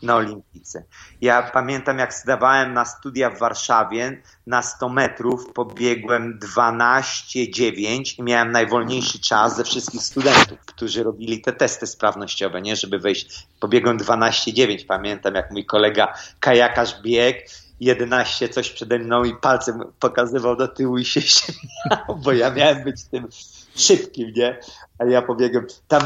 [0.03, 0.85] Na Olimpice.
[1.21, 8.53] Ja pamiętam, jak zdawałem na studia w Warszawie, na 100 metrów pobiegłem 12,9 i miałem
[8.53, 13.47] najwolniejszy czas ze wszystkich studentów, którzy robili te testy sprawnościowe, nie, żeby wejść.
[13.61, 14.87] Pobiegłem 12,9.
[14.87, 17.41] Pamiętam, jak mój kolega kajakarz biegł
[17.81, 22.85] 11 coś przede mną i palcem pokazywał do tyłu i się śmiał, bo ja miałem
[22.85, 23.29] być tym
[23.77, 24.61] szybkim, nie?
[24.99, 25.67] A ja pobiegłem.
[25.89, 26.03] Tam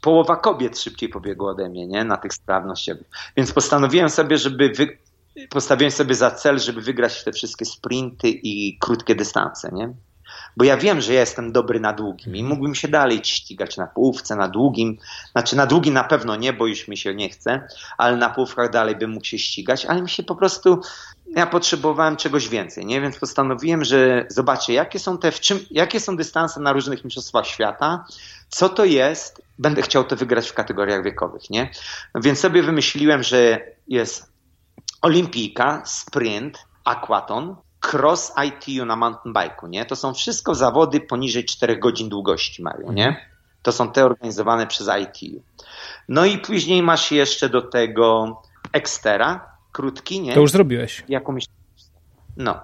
[0.00, 2.04] połowa kobiet szybciej pobiegło ode mnie, nie?
[2.04, 3.06] Na tych sprawnościowych.
[3.36, 4.98] Więc postanowiłem sobie, żeby wy...
[5.50, 9.94] postawiłem sobie za cel, żeby wygrać te wszystkie sprinty i krótkie dystanse, nie?
[10.56, 13.86] Bo ja wiem, że ja jestem dobry na długim i mógłbym się dalej ścigać na
[13.86, 14.98] połówce, na długim.
[15.32, 17.66] Znaczy na długim na pewno nie, bo już mi się nie chce,
[17.98, 20.80] ale na połówkach dalej bym mógł się ścigać, ale mi się po prostu
[21.36, 23.00] ja potrzebowałem czegoś więcej, nie?
[23.00, 27.46] Więc postanowiłem, że zobaczę, jakie są te, w czym, jakie są dystanse na różnych mistrzostwach
[27.46, 28.04] świata,
[28.48, 31.70] co to jest, będę chciał to wygrać w kategoriach wiekowych, nie?
[32.14, 34.32] Więc sobie wymyśliłem, że jest
[35.02, 37.56] olimpijka, sprint, aquaton,
[37.92, 39.84] cross ITU na mountain bike'u, nie?
[39.84, 43.30] To są wszystko zawody poniżej 4 godzin długości mają, nie?
[43.62, 45.42] To są te organizowane przez ITU.
[46.08, 50.34] No i później masz jeszcze do tego Extera, krótki, nie?
[50.34, 51.04] To już zrobiłeś.
[51.08, 51.44] Jakąś
[52.36, 52.60] no.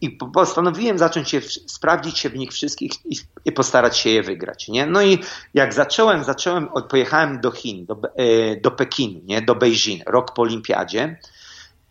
[0.00, 4.68] I postanowiłem zacząć się, sprawdzić się w nich wszystkich i, i, postarać się je wygrać,
[4.68, 4.86] nie?
[4.86, 5.18] No i
[5.54, 9.42] jak zacząłem, zacząłem, pojechałem do Chin, do, e, do Pekinu, nie?
[9.42, 11.18] Do Beijing, rok po olimpiadzie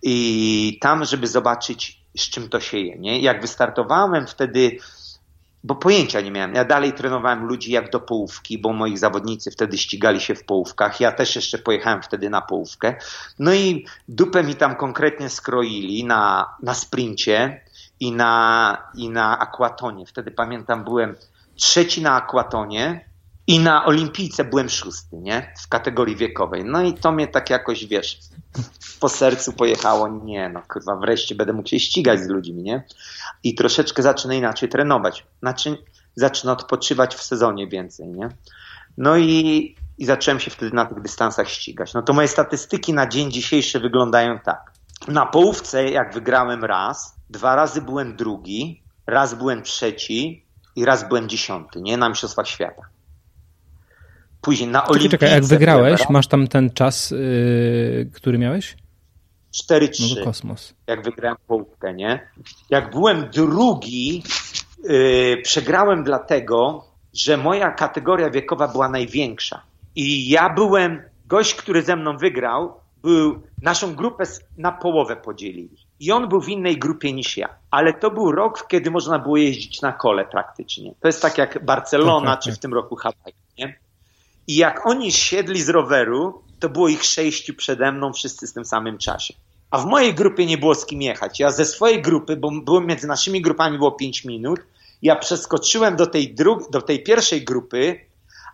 [0.01, 3.19] i tam, żeby zobaczyć, z czym to się je, nie?
[3.19, 4.77] Jak wystartowałem wtedy
[5.65, 6.55] bo pojęcia nie miałem.
[6.55, 10.99] Ja dalej trenowałem ludzi jak do połówki, bo moi zawodnicy wtedy ścigali się w połówkach.
[10.99, 12.95] Ja też jeszcze pojechałem wtedy na połówkę.
[13.39, 17.61] No i dupę mi tam konkretnie skroili na, na sprincie
[17.99, 20.05] i na, i na akwatonie.
[20.05, 21.15] Wtedy pamiętam, byłem
[21.55, 23.05] trzeci na akwatonie
[23.47, 25.53] i na olimpijce byłem szósty, nie?
[25.63, 26.63] W kategorii wiekowej.
[26.65, 28.19] No i to mnie tak jakoś, wiesz,
[28.99, 32.83] po sercu pojechało, nie no, kurwa, wreszcie będę mógł się ścigać z ludźmi, nie?
[33.43, 35.25] I troszeczkę zacznę inaczej trenować.
[35.39, 35.77] Znaczy,
[36.15, 38.29] zacznę odpoczywać w sezonie więcej, nie?
[38.97, 41.93] No i, i zacząłem się wtedy na tych dystansach ścigać.
[41.93, 44.71] No to moje statystyki na dzień dzisiejszy wyglądają tak.
[45.07, 51.29] Na połówce, jak wygrałem raz, dwa razy byłem drugi, raz byłem trzeci i raz byłem
[51.29, 51.97] dziesiąty, nie?
[51.97, 52.94] Na Mistrzostwach Świata.
[54.45, 55.17] Później na Olimpijce...
[55.17, 58.77] Czekaj, jak wygrałeś, masz tam ten czas, yy, który miałeś?
[59.55, 60.15] 4-3.
[60.17, 60.73] No kosmos.
[60.87, 62.27] Jak wygrałem połówkę, nie?
[62.69, 64.23] Jak byłem drugi,
[64.83, 69.61] yy, przegrałem dlatego, że moja kategoria wiekowa była największa.
[69.95, 72.73] I ja byłem, gość, który ze mną wygrał,
[73.03, 74.23] był, naszą grupę
[74.57, 75.77] na połowę podzielili.
[75.99, 77.49] I on był w innej grupie niż ja.
[77.71, 80.93] Ale to był rok, kiedy można było jeździć na kole praktycznie.
[80.99, 83.84] To jest tak jak Barcelona, tak, tak, czy w tym roku Hawaii, nie?
[84.47, 88.65] I jak oni siedli z roweru, to było ich sześciu przede mną, wszyscy w tym
[88.65, 89.33] samym czasie.
[89.71, 91.39] A w mojej grupie nie było z kim jechać.
[91.39, 94.59] Ja ze swojej grupy, bo między naszymi grupami było 5 minut,
[95.01, 97.99] ja przeskoczyłem do tej, dru- do tej pierwszej grupy,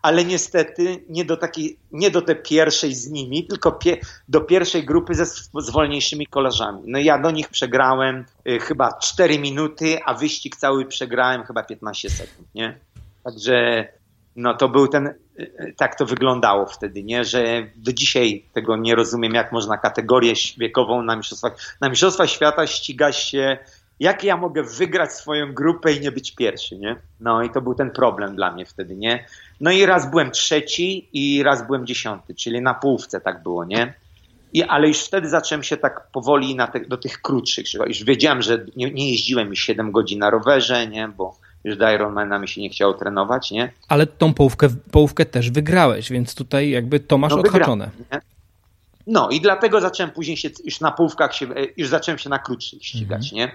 [0.01, 4.85] ale niestety nie do, takiej, nie do tej pierwszej z nimi, tylko pie- do pierwszej
[4.85, 6.81] grupy ze z wolniejszymi kolarzami.
[6.85, 12.09] No ja do nich przegrałem y, chyba 4 minuty, a wyścig cały przegrałem chyba 15
[12.09, 12.79] sekund, nie?
[13.23, 13.87] Także
[14.35, 15.13] no to był ten,
[15.77, 17.23] tak to wyglądało wtedy, nie?
[17.23, 21.77] Że do dzisiaj tego nie rozumiem, jak można kategorię wiekową na mistrzostwach,
[22.19, 23.57] na świata ścigać się,
[23.99, 26.95] jak ja mogę wygrać swoją grupę i nie być pierwszy, nie?
[27.19, 29.25] No i to był ten problem dla mnie wtedy, nie?
[29.59, 33.93] No i raz byłem trzeci i raz byłem dziesiąty, czyli na połówce tak było, nie?
[34.53, 38.65] I, ale już wtedy zacząłem się tak powoli te, do tych krótszych, już wiedziałem, że
[38.75, 41.07] nie, nie jeździłem już 7 godzin na rowerze, nie?
[41.07, 43.71] Bo już do Ironmana mi się nie chciało trenować, nie?
[43.87, 47.89] Ale tą połówkę, połówkę też wygrałeś, więc tutaj jakby to masz no, odhaczone.
[47.97, 48.21] Wygrałem,
[49.07, 51.47] no i dlatego zacząłem później się, już na połówkach się,
[51.77, 53.35] już zacząłem się na krótszych ścigać, mhm.
[53.35, 53.51] nie?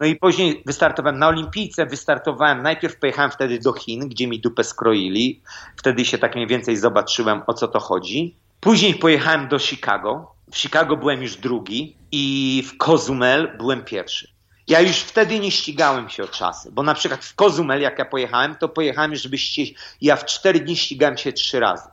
[0.00, 4.64] No i później wystartowałem na Olimpijce, wystartowałem, najpierw pojechałem wtedy do Chin, gdzie mi dupę
[4.64, 5.40] skroili,
[5.76, 8.34] wtedy się tak mniej więcej zobaczyłem, o co to chodzi.
[8.60, 14.35] Później pojechałem do Chicago, w Chicago byłem już drugi i w Cozumel byłem pierwszy.
[14.68, 18.04] Ja już wtedy nie ścigałem się o czasy, bo na przykład w Kozumel, jak ja
[18.04, 19.82] pojechałem, to pojechałem, żeby ścigać.
[20.00, 21.88] Ja w cztery dni ścigałem się trzy razy.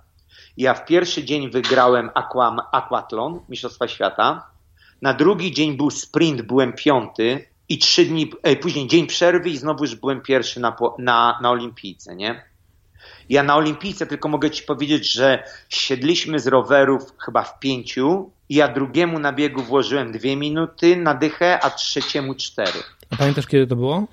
[0.58, 4.48] Ja w pierwszy dzień wygrałem aquam, aquatlon, Mistrzostwa Świata.
[5.02, 9.58] Na drugi dzień był sprint, byłem piąty i trzy dni, e, później dzień przerwy i
[9.58, 12.53] znowu już byłem pierwszy na, na, na olimpijce, nie?
[13.30, 18.68] Ja na olimpijce tylko mogę ci powiedzieć, że siedliśmy z rowerów chyba w pięciu ja
[18.68, 22.80] drugiemu na biegu włożyłem dwie minuty na dychę, a trzeciemu cztery.
[23.10, 24.08] A pamiętasz, kiedy to było?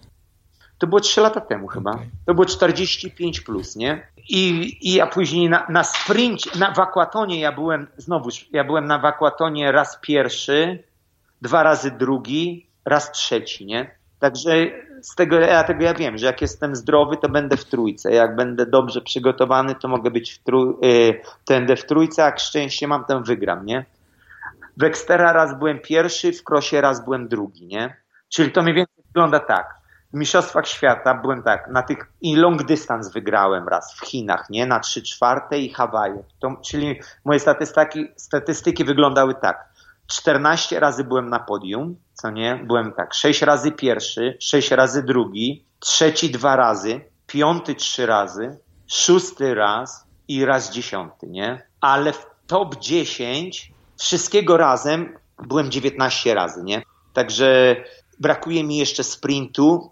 [0.78, 1.90] To było trzy lata temu chyba.
[1.90, 2.10] Okay.
[2.26, 4.06] To było 45 plus, nie?
[4.28, 8.98] I, i ja później na, na sprincie, na wakwatonie ja byłem, znowuż, ja byłem na
[8.98, 10.84] wakwatonie raz pierwszy,
[11.42, 13.90] dwa razy drugi, raz trzeci, nie?
[14.18, 14.52] Także
[15.02, 18.12] z tego, ja tego ja wiem, że jak jestem zdrowy, to będę w trójce.
[18.12, 23.04] Jak będę dobrze przygotowany, to mogę być w, yy, będę w trójce, jak szczęście mam,
[23.04, 23.84] to wygram, nie?
[24.76, 27.96] W Extera raz byłem pierwszy, w Krosie raz byłem drugi, nie?
[28.28, 29.80] Czyli to mniej więcej wygląda tak.
[30.12, 34.66] W Mistrzostwach Świata byłem tak, na tych i long dystans wygrałem raz w Chinach, nie?
[34.66, 36.22] Na 3 czwarte i Hawaje.
[36.40, 39.69] To, czyli moje statystyki, statystyki wyglądały tak.
[40.10, 42.60] 14 razy byłem na podium, co nie?
[42.64, 49.54] Byłem tak, 6 razy pierwszy, 6 razy drugi, trzeci dwa razy, piąty trzy razy, szósty
[49.54, 51.62] raz i raz dziesiąty, nie?
[51.80, 56.82] Ale w top 10 wszystkiego razem byłem 19 razy, nie?
[57.12, 57.76] Także
[58.20, 59.90] brakuje mi jeszcze sprintu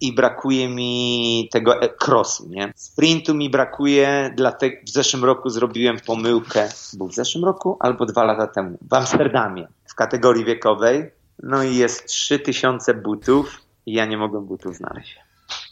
[0.00, 2.72] i brakuje mi tego e, crossu, nie?
[2.76, 8.24] Sprintu mi brakuje, dlatego w zeszłym roku zrobiłem pomyłkę, był w zeszłym roku albo dwa
[8.24, 11.10] lata temu, w Amsterdamie, w kategorii wiekowej,
[11.42, 15.18] no i jest 3000 butów i ja nie mogłem butów znaleźć.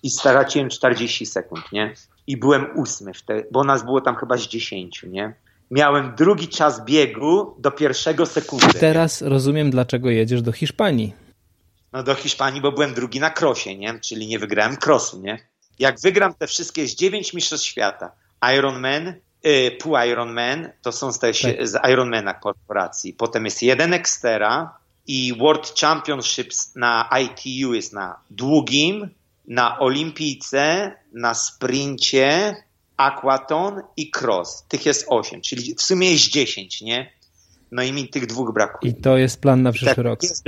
[0.02, 1.94] I straciłem 40 sekund, nie?
[2.26, 5.34] I byłem ósmy, w te, bo nas było tam chyba z 10, nie?
[5.70, 8.66] miałem drugi czas biegu do pierwszego sekundy.
[8.80, 11.12] Teraz rozumiem, dlaczego jedziesz do Hiszpanii.
[11.92, 14.00] No do Hiszpanii, bo byłem drugi na krosie, nie?
[14.00, 15.48] Czyli nie wygrałem krosu, nie?
[15.78, 18.12] Jak wygram te wszystkie z dziewięć mistrzostw świata,
[18.58, 21.68] Ironman, yy, pół Ironman, to są z, te, tak.
[21.68, 23.12] z Ironmana korporacji.
[23.12, 29.10] Potem jest jeden Extera i World Championships na ITU jest na długim
[29.48, 32.56] na olimpijce, na sprincie,
[32.96, 34.64] aquaton i cross.
[34.68, 37.12] Tych jest 8, czyli w sumie jest 10, nie?
[37.72, 38.92] No i mi tych dwóch brakuje.
[38.92, 40.22] I to jest plan na przyszły tak, rok.
[40.22, 40.44] Jest,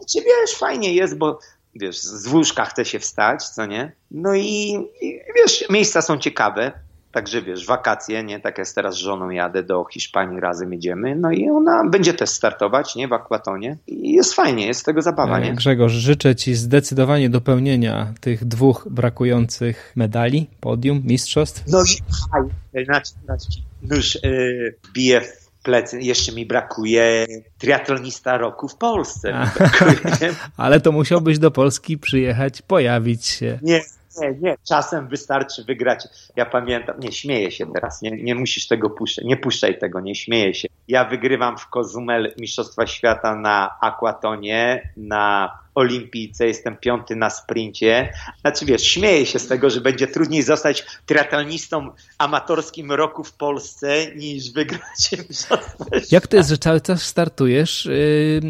[0.00, 1.38] znaczy, wiesz, fajnie jest, bo
[1.74, 3.92] wiesz, z łóżka chce się wstać, co nie?
[4.10, 6.72] No i, i wiesz, miejsca są ciekawe.
[7.12, 8.40] Także wiesz, wakacje, nie?
[8.40, 11.16] Tak jak teraz z żoną jadę do Hiszpanii, razem jedziemy.
[11.16, 13.08] No i ona będzie też startować, nie?
[13.08, 13.76] W akwatonie.
[13.86, 15.54] I jest fajnie, jest z tego zabawa, nie?
[15.54, 21.62] Grzegorz, życzę Ci zdecydowanie dopełnienia tych dwóch brakujących medali, podium, mistrzostw.
[21.68, 23.48] No i fajnie, znaczy, znaczy
[23.90, 26.00] już yy, bije w plecy.
[26.00, 27.26] Jeszcze mi brakuje
[27.58, 29.32] triatlonista roku w Polsce.
[29.58, 33.58] Brakuje, Ale to musiałbyś do Polski przyjechać, pojawić się.
[33.62, 33.80] Nie,
[34.20, 36.08] nie, nie, czasem wystarczy wygrać.
[36.36, 40.14] Ja pamiętam, nie śmieję się teraz, nie, nie musisz tego puszczać, nie puszczaj tego, nie
[40.14, 40.68] śmieję się.
[40.88, 48.12] Ja wygrywam w Kozumel Mistrzostwa Świata na akwatonie, na olimpijce, jestem piąty na sprincie.
[48.40, 54.06] Znaczy wiesz, śmieję się z tego, że będzie trudniej zostać triatlonistą amatorskim roku w Polsce
[54.16, 58.40] niż wygrać Mistrzostwo Jak to jest, że cały czas startujesz yy,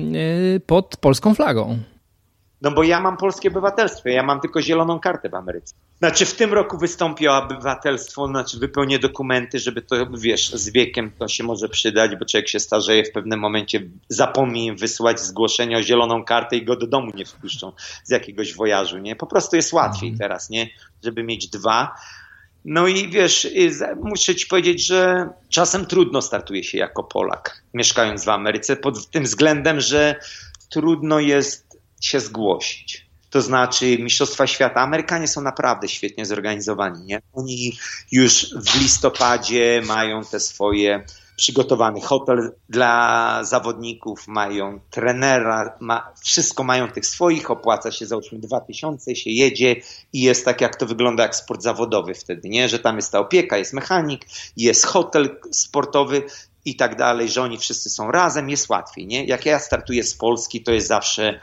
[0.52, 1.78] yy, pod polską flagą?
[2.62, 5.74] No bo ja mam polskie obywatelstwo, ja mam tylko zieloną kartę w Ameryce.
[5.98, 11.10] Znaczy w tym roku wystąpię o obywatelstwo, znaczy wypełnię dokumenty, żeby to, wiesz, z wiekiem
[11.18, 15.82] to się może przydać, bo człowiek się starzeje, w pewnym momencie zapomni wysłać zgłoszenie o
[15.82, 17.72] zieloną kartę i go do domu nie wpuszczą
[18.04, 19.16] z jakiegoś wojażu, nie?
[19.16, 20.18] Po prostu jest łatwiej mhm.
[20.18, 20.68] teraz, nie?
[21.04, 21.94] Żeby mieć dwa.
[22.64, 23.48] No i wiesz,
[24.02, 29.24] muszę ci powiedzieć, że czasem trudno startuje się jako Polak, mieszkając w Ameryce, pod tym
[29.24, 30.16] względem, że
[30.70, 31.69] trudno jest
[32.00, 33.10] się zgłosić.
[33.30, 34.80] To znaczy Mistrzostwa Świata.
[34.80, 37.04] Amerykanie są naprawdę świetnie zorganizowani.
[37.04, 37.22] Nie?
[37.32, 37.78] Oni
[38.12, 41.04] już w listopadzie mają te swoje
[41.40, 49.16] przygotowany hotel dla zawodników, mają trenera, ma, wszystko mają tych swoich, opłaca się załóżmy 2000,
[49.16, 49.76] się jedzie
[50.12, 52.68] i jest tak jak to wygląda jak sport zawodowy wtedy, nie?
[52.68, 54.26] Że tam jest ta opieka, jest mechanik,
[54.56, 56.22] jest hotel sportowy
[56.64, 59.24] i tak dalej, że oni wszyscy są razem, jest łatwiej, nie?
[59.24, 61.40] Jak ja startuję z Polski, to jest zawsze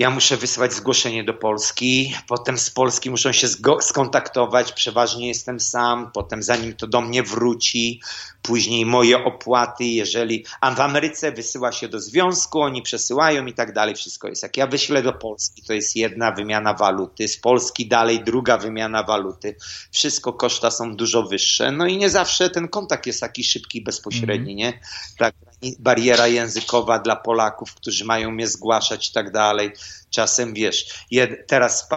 [0.00, 3.48] ja muszę wysłać zgłoszenie do Polski, potem z Polski muszą się
[3.80, 8.00] skontaktować, przeważnie jestem sam, potem zanim to do mnie wróci,
[8.42, 13.72] później moje opłaty, jeżeli, a w Ameryce wysyła się do związku, oni przesyłają i tak
[13.72, 14.42] dalej, wszystko jest.
[14.42, 19.02] Jak ja wyślę do Polski, to jest jedna wymiana waluty, z Polski dalej druga wymiana
[19.02, 19.56] waluty,
[19.90, 24.52] wszystko koszta są dużo wyższe, no i nie zawsze ten kontakt jest taki szybki, bezpośredni,
[24.52, 24.56] mm.
[24.56, 24.80] nie?
[25.18, 25.34] Tak,
[25.78, 29.72] bariera językowa dla Polaków, którzy mają mnie zgłaszać i tak dalej.
[30.10, 31.06] Czasem wiesz,
[31.46, 31.88] teraz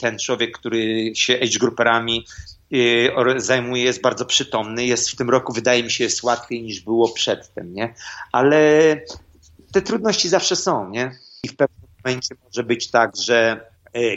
[0.00, 2.26] ten człowiek, który się age grouperami
[2.72, 4.86] y, zajmuje, jest bardzo przytomny.
[4.86, 7.94] Jest w tym roku, wydaje mi się, jest łatwiej niż było przedtem, nie?
[8.32, 8.60] Ale
[9.72, 11.18] te trudności zawsze są, nie?
[11.42, 13.60] I w pewnym momencie może być tak, że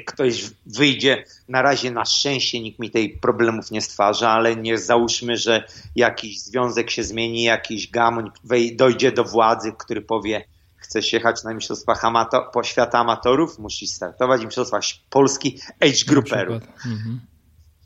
[0.05, 5.37] ktoś wyjdzie, na razie na szczęście nikt mi tej problemów nie stwarza, ale nie załóżmy,
[5.37, 5.63] że
[5.95, 8.31] jakiś związek się zmieni, jakiś gamoń
[8.75, 10.45] dojdzie do władzy, który powie,
[10.77, 16.63] chcesz jechać na Mistrzostwach amato- po świata amatorów, musisz startować w Mistrzostwach Polski age grouperów.
[16.85, 17.21] Mhm.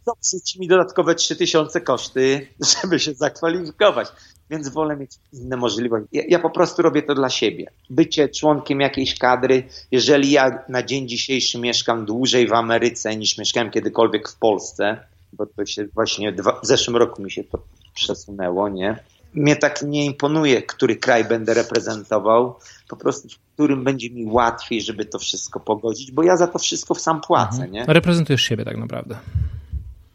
[0.05, 2.47] To przyjdzie mi dodatkowe 3000 koszty,
[2.81, 4.07] żeby się zakwalifikować.
[4.49, 6.07] Więc wolę mieć inne możliwości.
[6.11, 7.65] Ja, ja, po prostu robię to dla siebie.
[7.89, 13.71] Bycie członkiem jakiejś kadry, jeżeli ja na dzień dzisiejszy mieszkam dłużej w Ameryce niż mieszkałem
[13.71, 14.97] kiedykolwiek w Polsce,
[15.33, 17.59] bo to się właśnie dwa, w zeszłym roku mi się to
[17.93, 18.99] przesunęło, nie?
[19.33, 22.55] mnie tak nie imponuje, który kraj będę reprezentował,
[22.89, 26.59] po prostu w którym będzie mi łatwiej, żeby to wszystko pogodzić, bo ja za to
[26.59, 27.63] wszystko sam płacę.
[27.63, 27.71] Mhm.
[27.71, 27.85] Nie?
[27.87, 29.15] Reprezentujesz siebie tak naprawdę.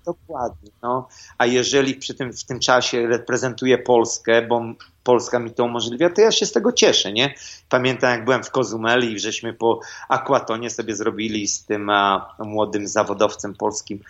[0.09, 0.71] Dokładnie.
[0.83, 1.09] No.
[1.39, 4.63] A jeżeli przy tym, w tym czasie reprezentuję Polskę, bo
[5.03, 7.13] Polska mi to umożliwia, to ja się z tego cieszę.
[7.13, 7.35] Nie?
[7.69, 12.89] Pamiętam, jak byłem w Kozumeli i żeśmy po akwatonie sobie zrobili z tym a, młodym
[12.89, 14.01] zawodowcem polskim,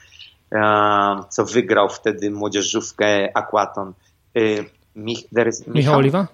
[0.56, 3.92] a, co wygrał wtedy młodzieżówkę akwaton.
[4.36, 4.64] Y,
[4.96, 6.26] Mich, Michał, Michał Oliwa?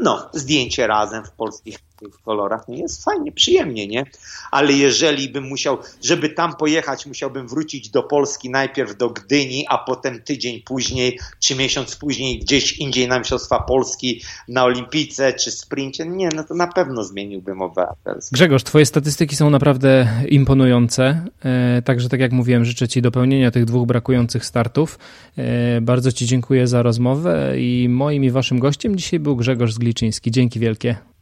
[0.00, 1.78] No, zdjęcie razem w polskich
[2.24, 4.04] kolorach, nie jest fajnie, przyjemnie, nie?
[4.50, 9.78] Ale jeżeli bym musiał, żeby tam pojechać, musiałbym wrócić do Polski najpierw do Gdyni, a
[9.78, 16.06] potem tydzień później, czy miesiąc później gdzieś indziej na Mistrzostwa Polski, na Olimpice czy sprincie,
[16.06, 18.34] nie, no to na pewno zmieniłbym obywatelstwo.
[18.34, 23.64] Grzegorz, twoje statystyki są naprawdę imponujące, e, także tak jak mówiłem, życzę ci dopełnienia tych
[23.64, 24.98] dwóch brakujących startów.
[25.38, 30.30] E, bardzo ci dziękuję za rozmowę i moim i waszym gościem dzisiaj był Grzegorz Zgliczyński.
[30.30, 31.15] Dzięki wielkie.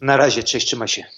[0.00, 1.04] Na razie, cześć, trzymaj się.